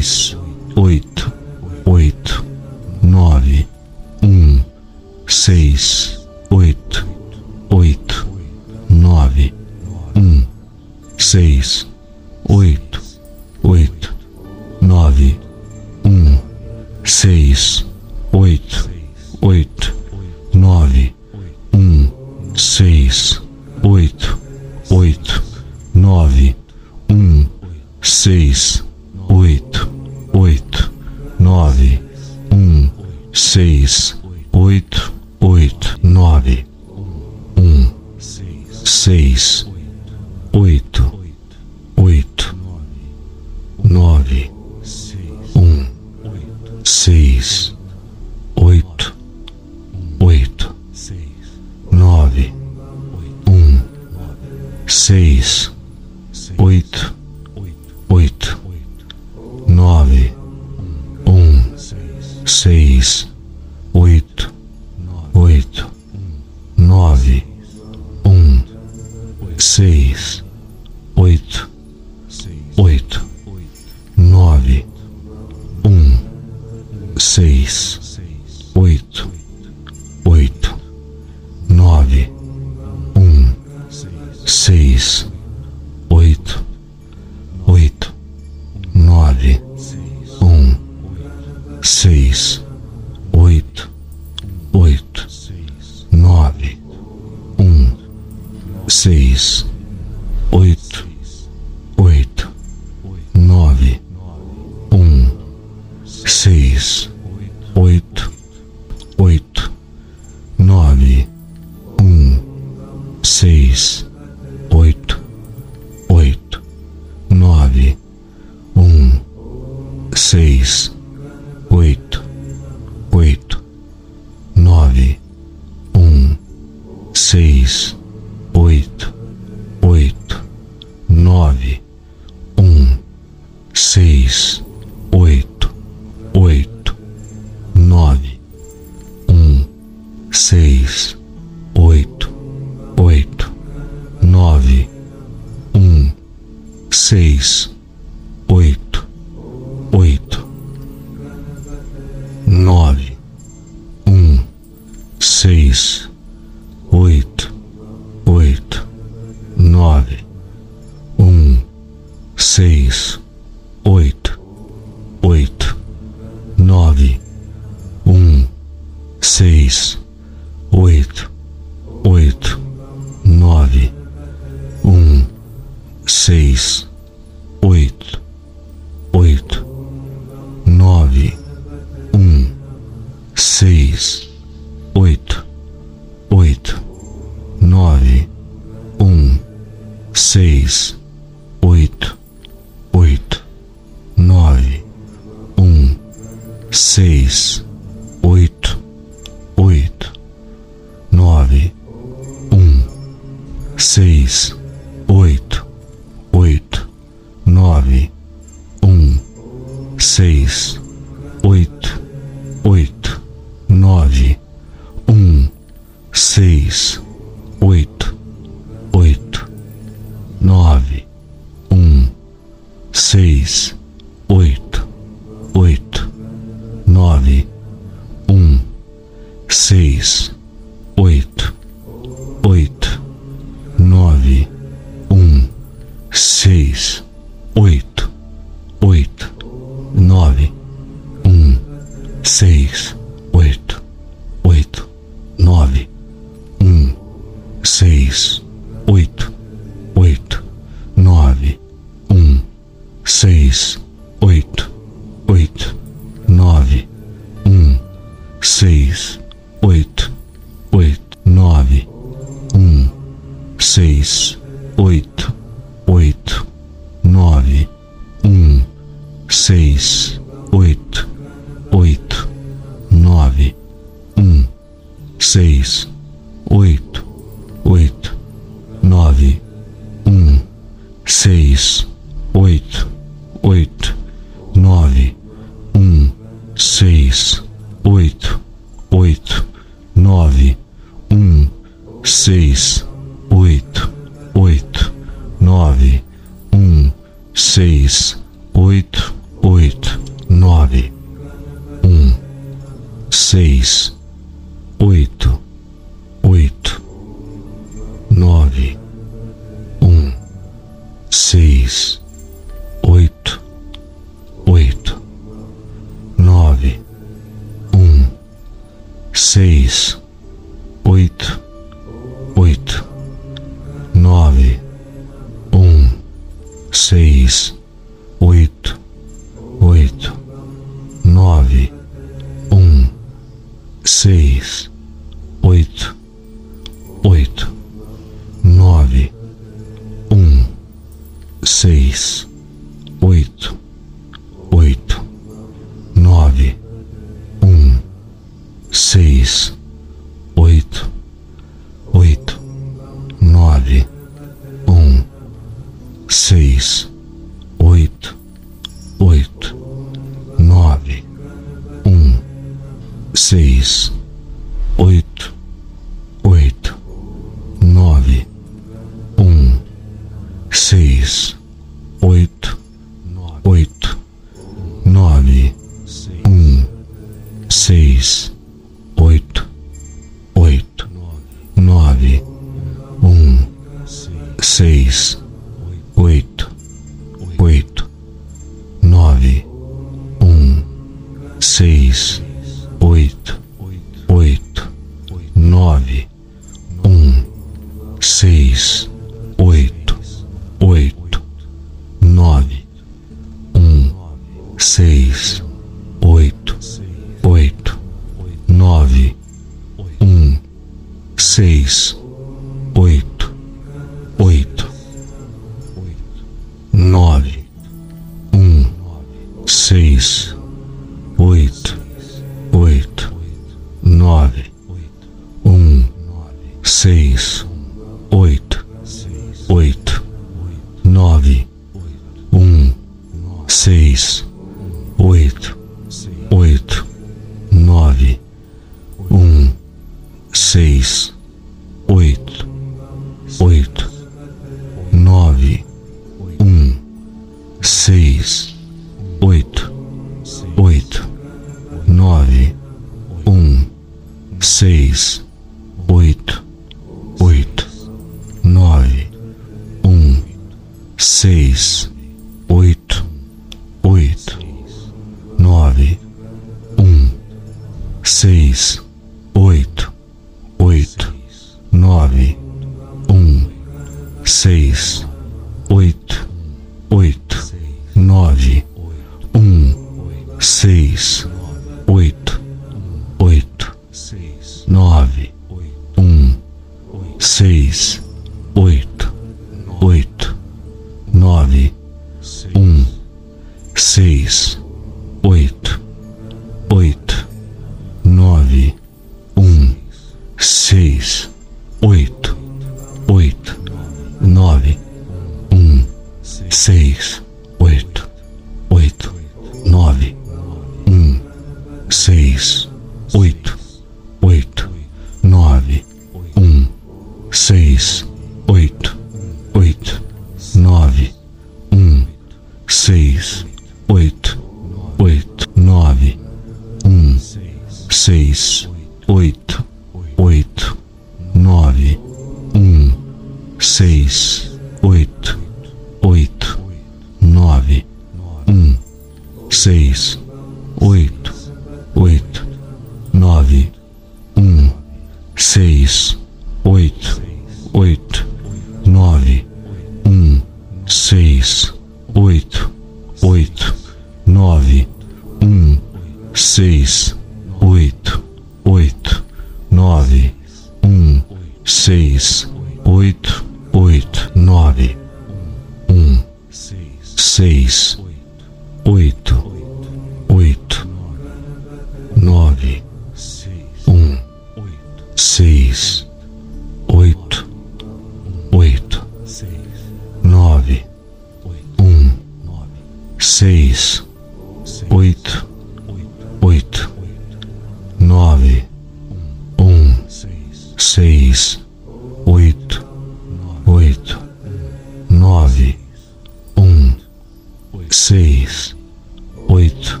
oito, 599.84 600.00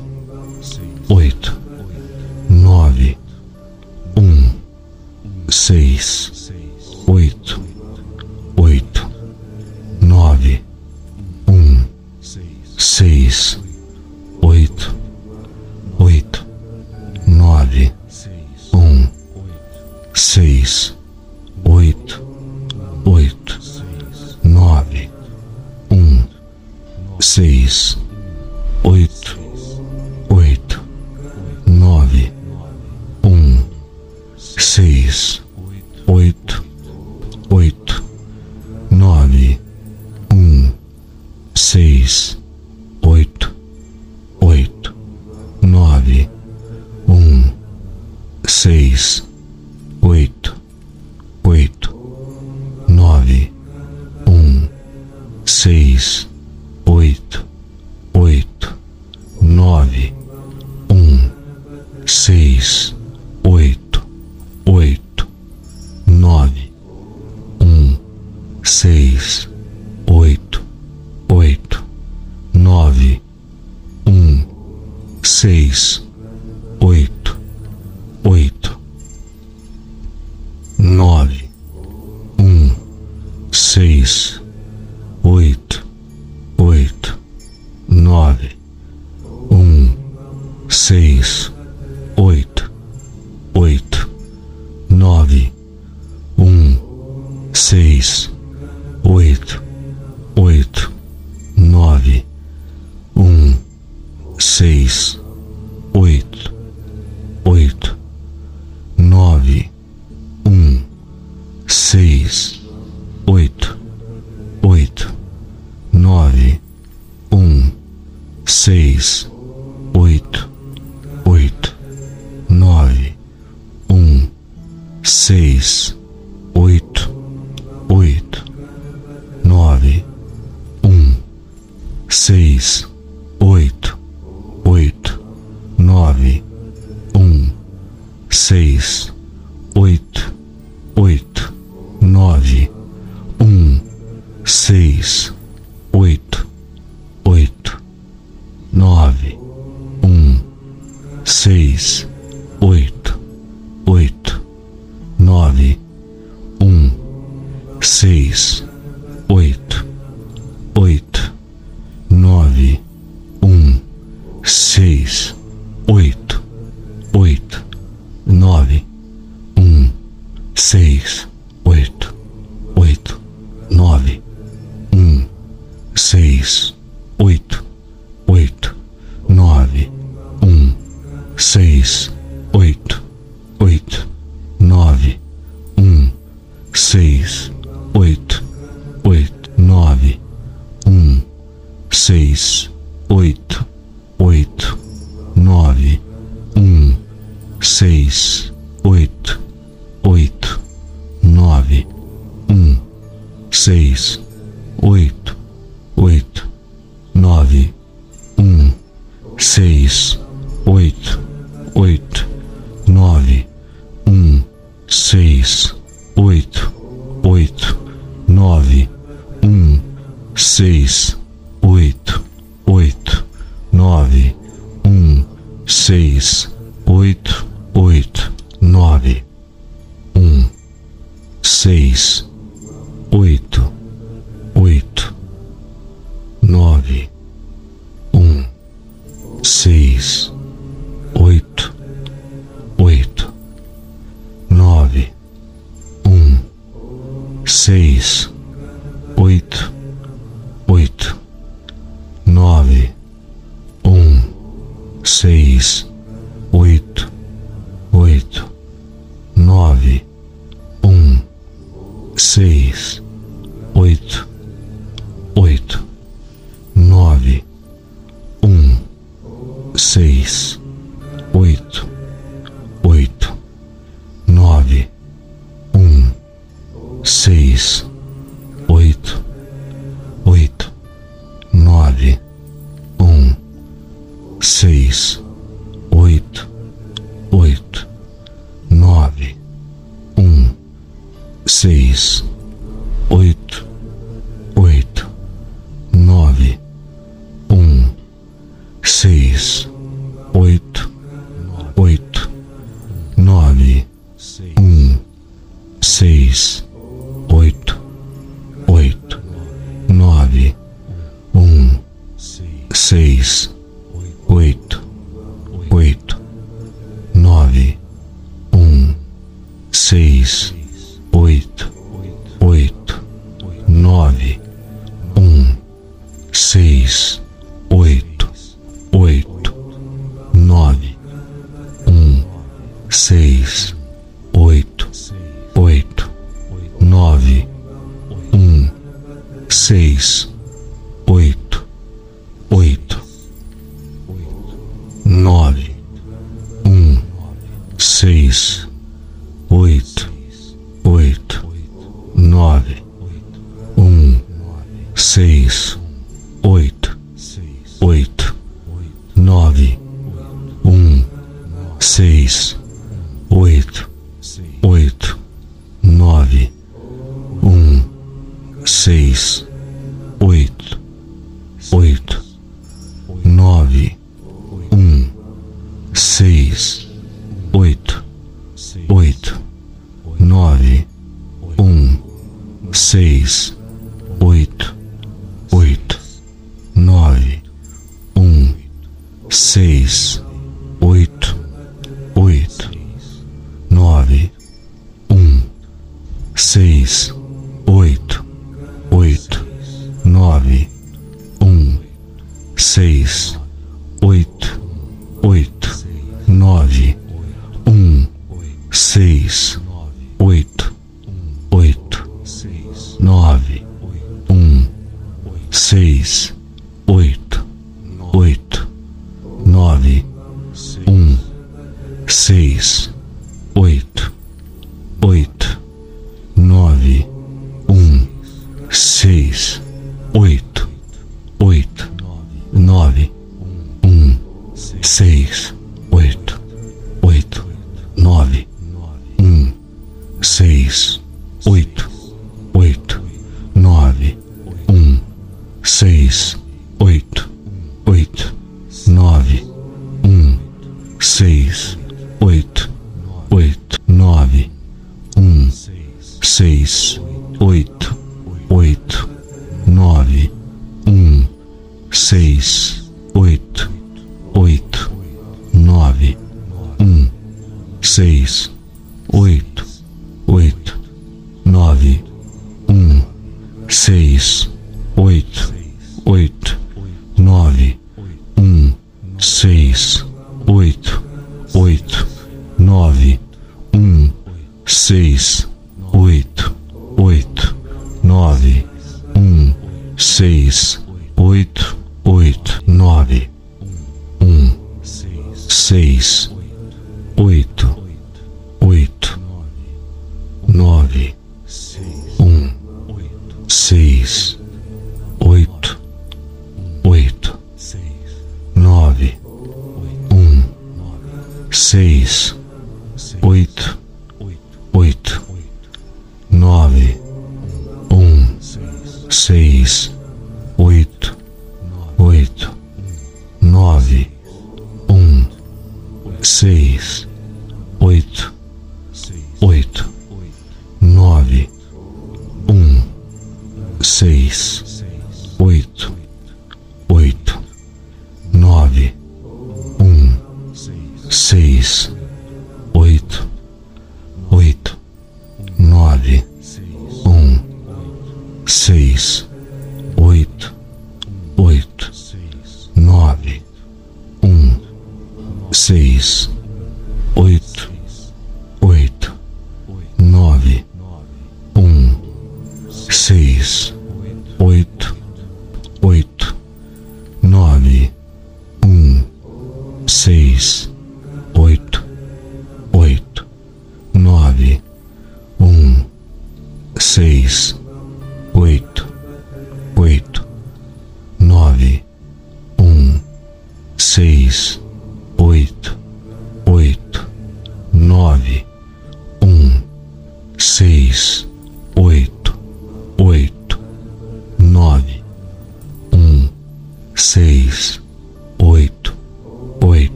oito, 1.08 1.60
nove, 2.48 3.18
um, 4.16 4.50
seis, 5.50 6.43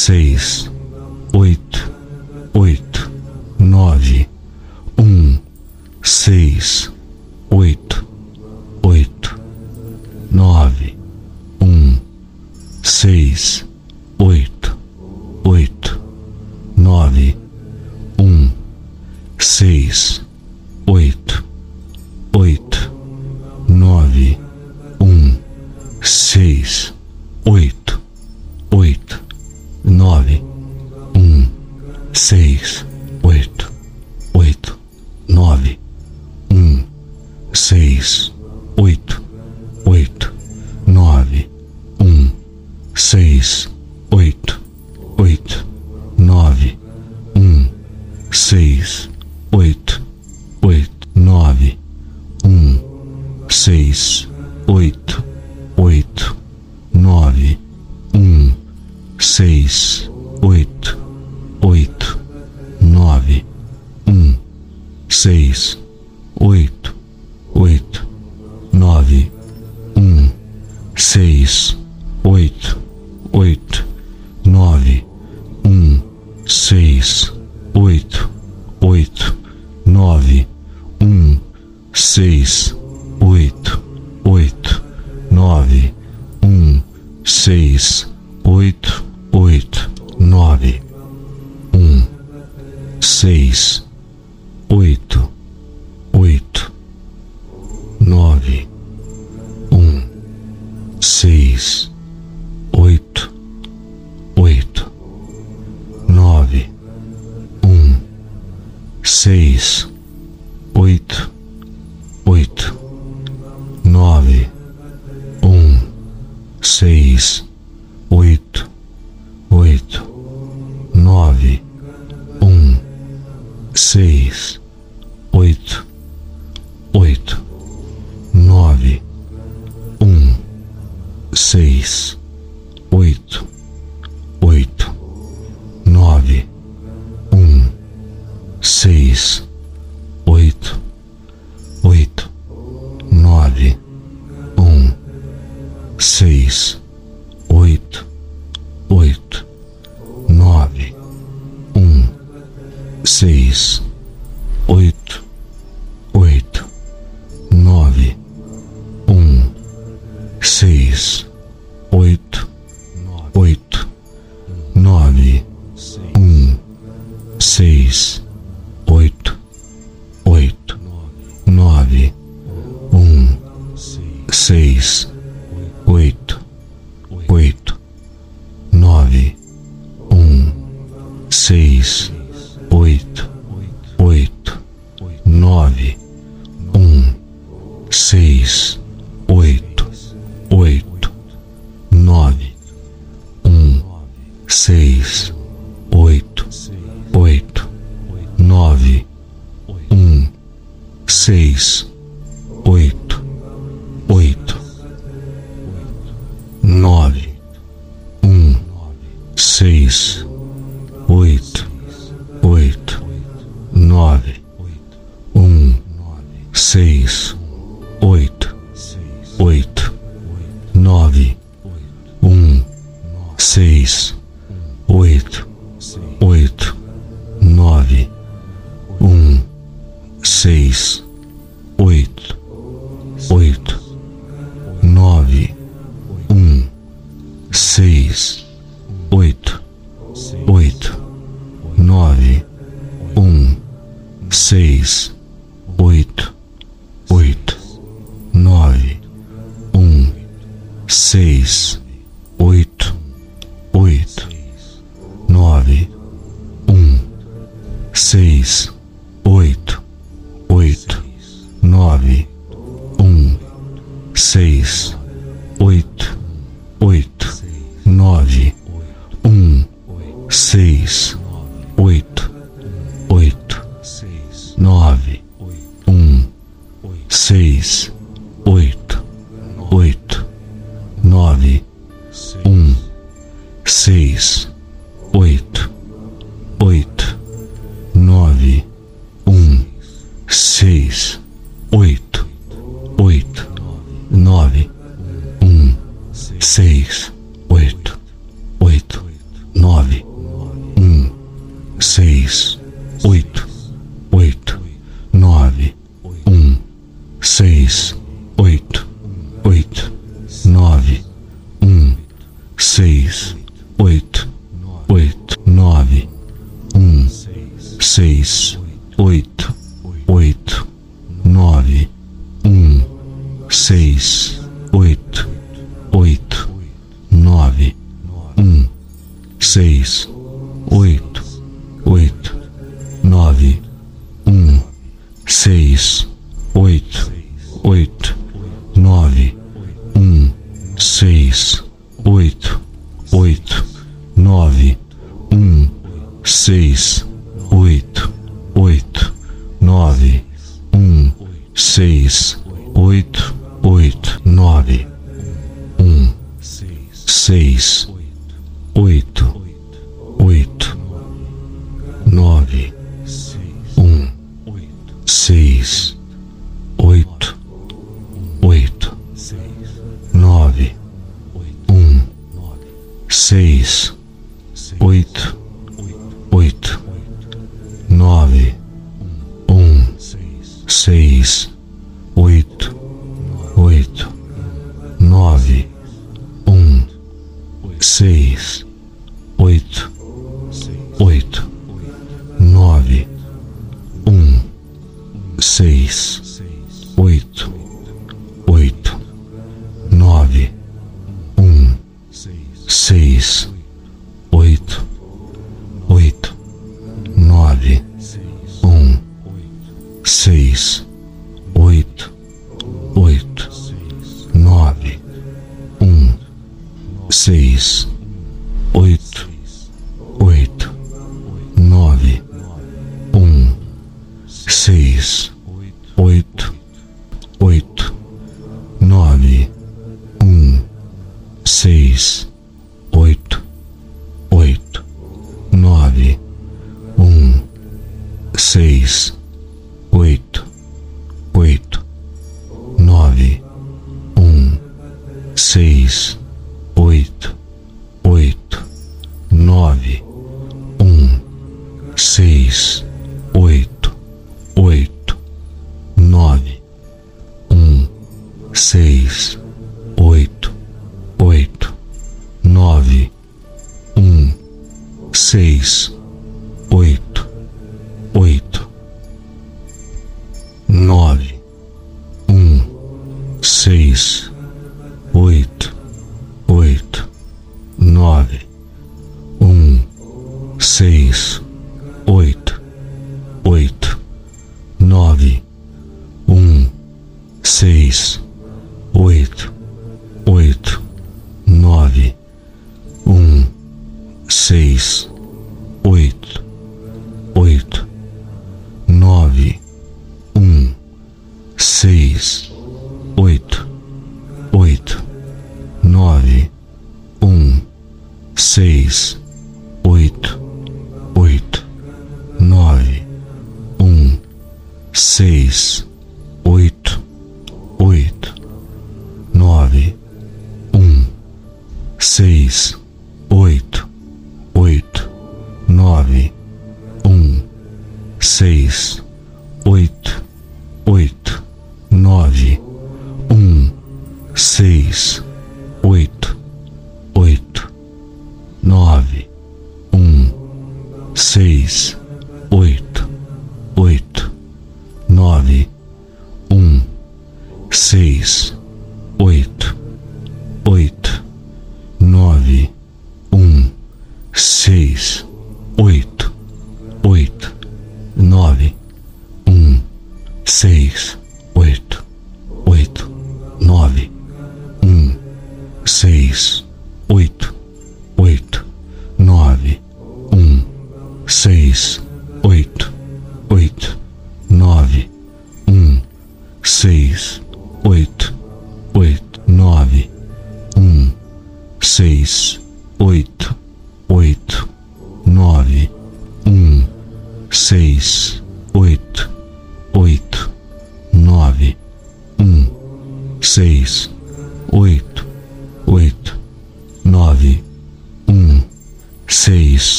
seis, 0.00 0.70
oito, 1.34 1.92
oito, 2.54 3.10
nove, 3.58 4.26
um, 4.96 5.38
seis, 6.02 6.90
oito, 7.50 8.02
oito, 8.82 9.38
nove, 10.30 10.96
um, 11.60 11.98
seis. 12.82 13.69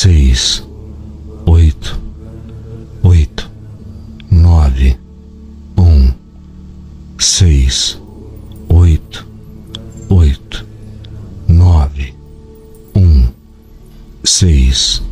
seis, 0.00 0.64
oito, 1.44 2.00
oito, 3.02 3.50
nove, 4.30 4.96
um, 5.76 6.14
seis, 7.18 8.00
oito, 8.68 9.26
oito, 10.08 10.64
nove, 11.48 12.14
um, 12.94 13.26
seis. 14.22 15.02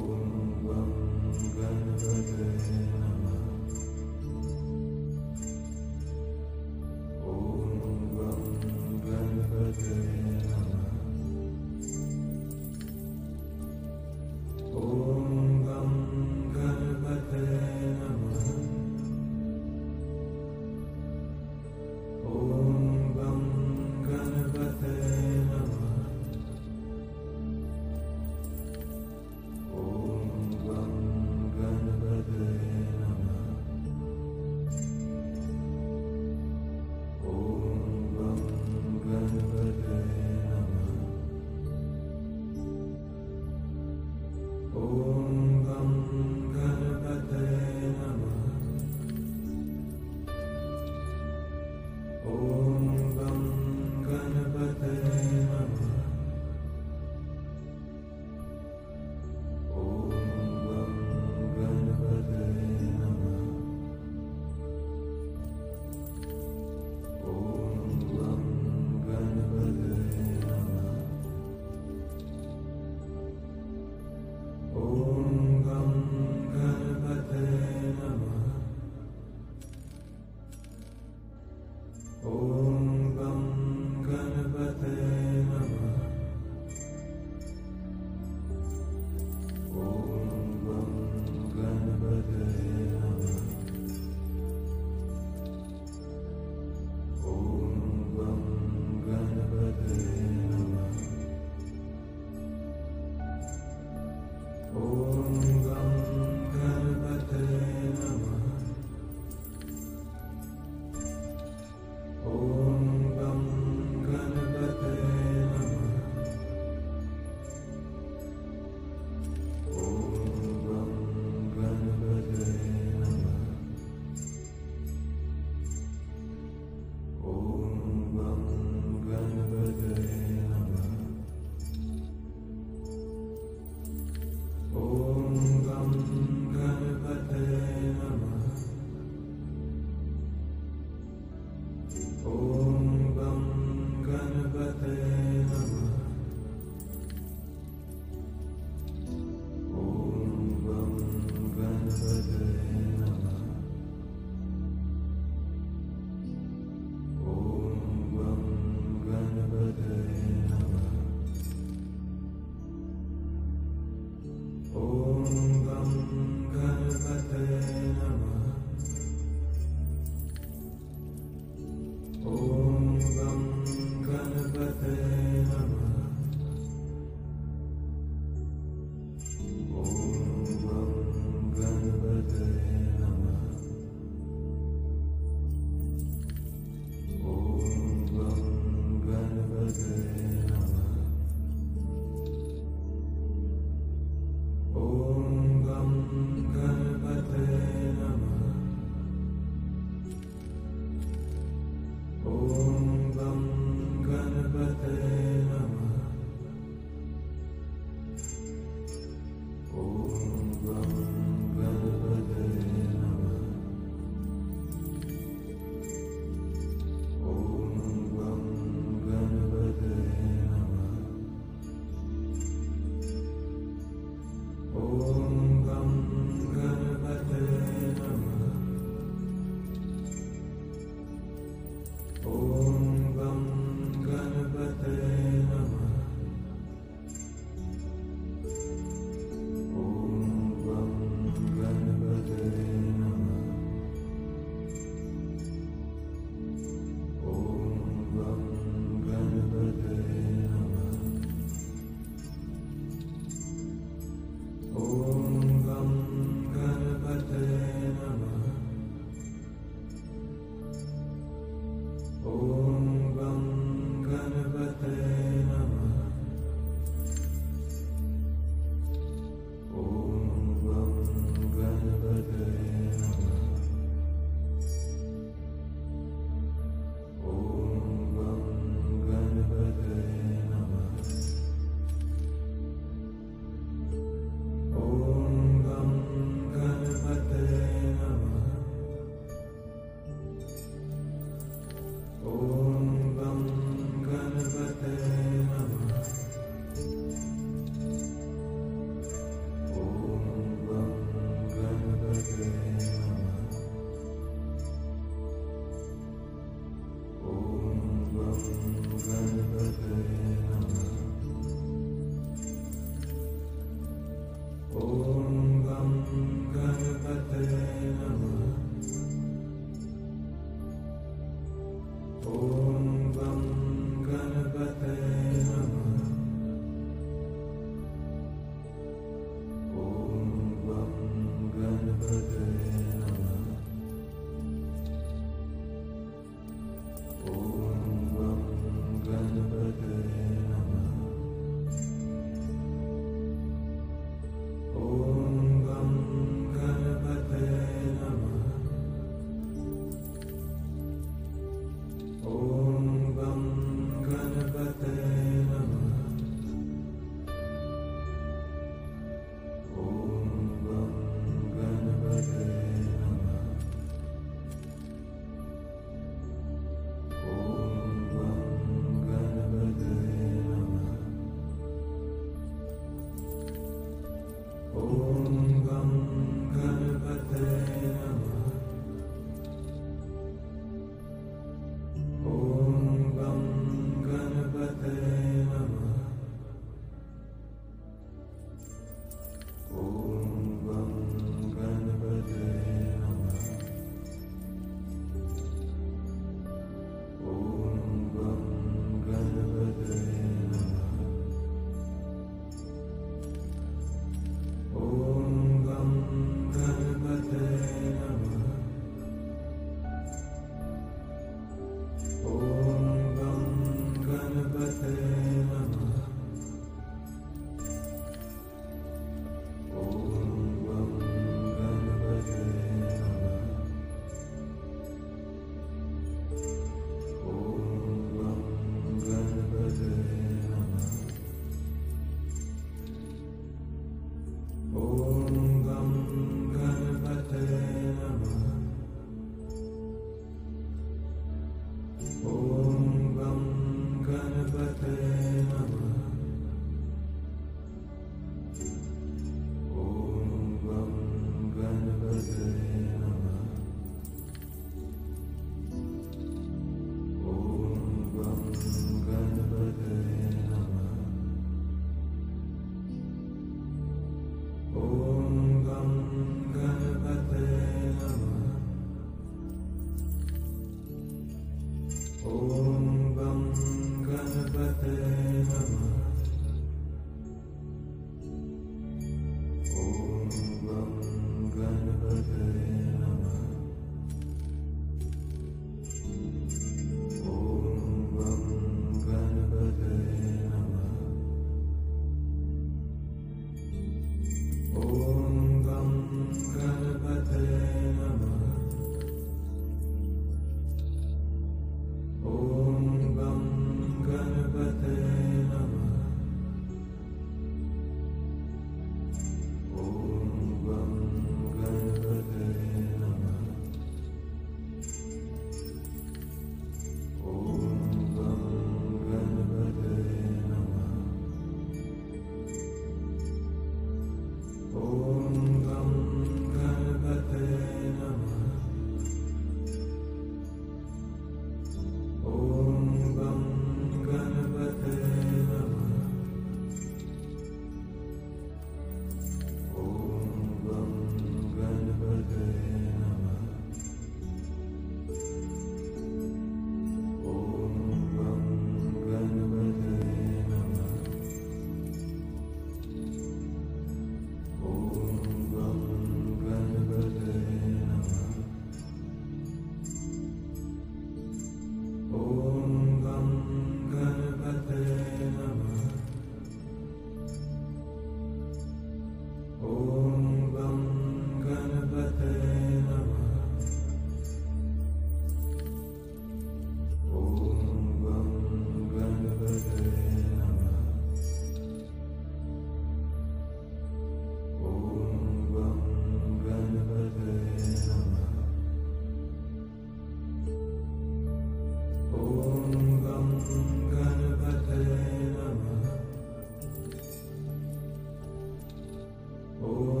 Oh. 599.63 600.00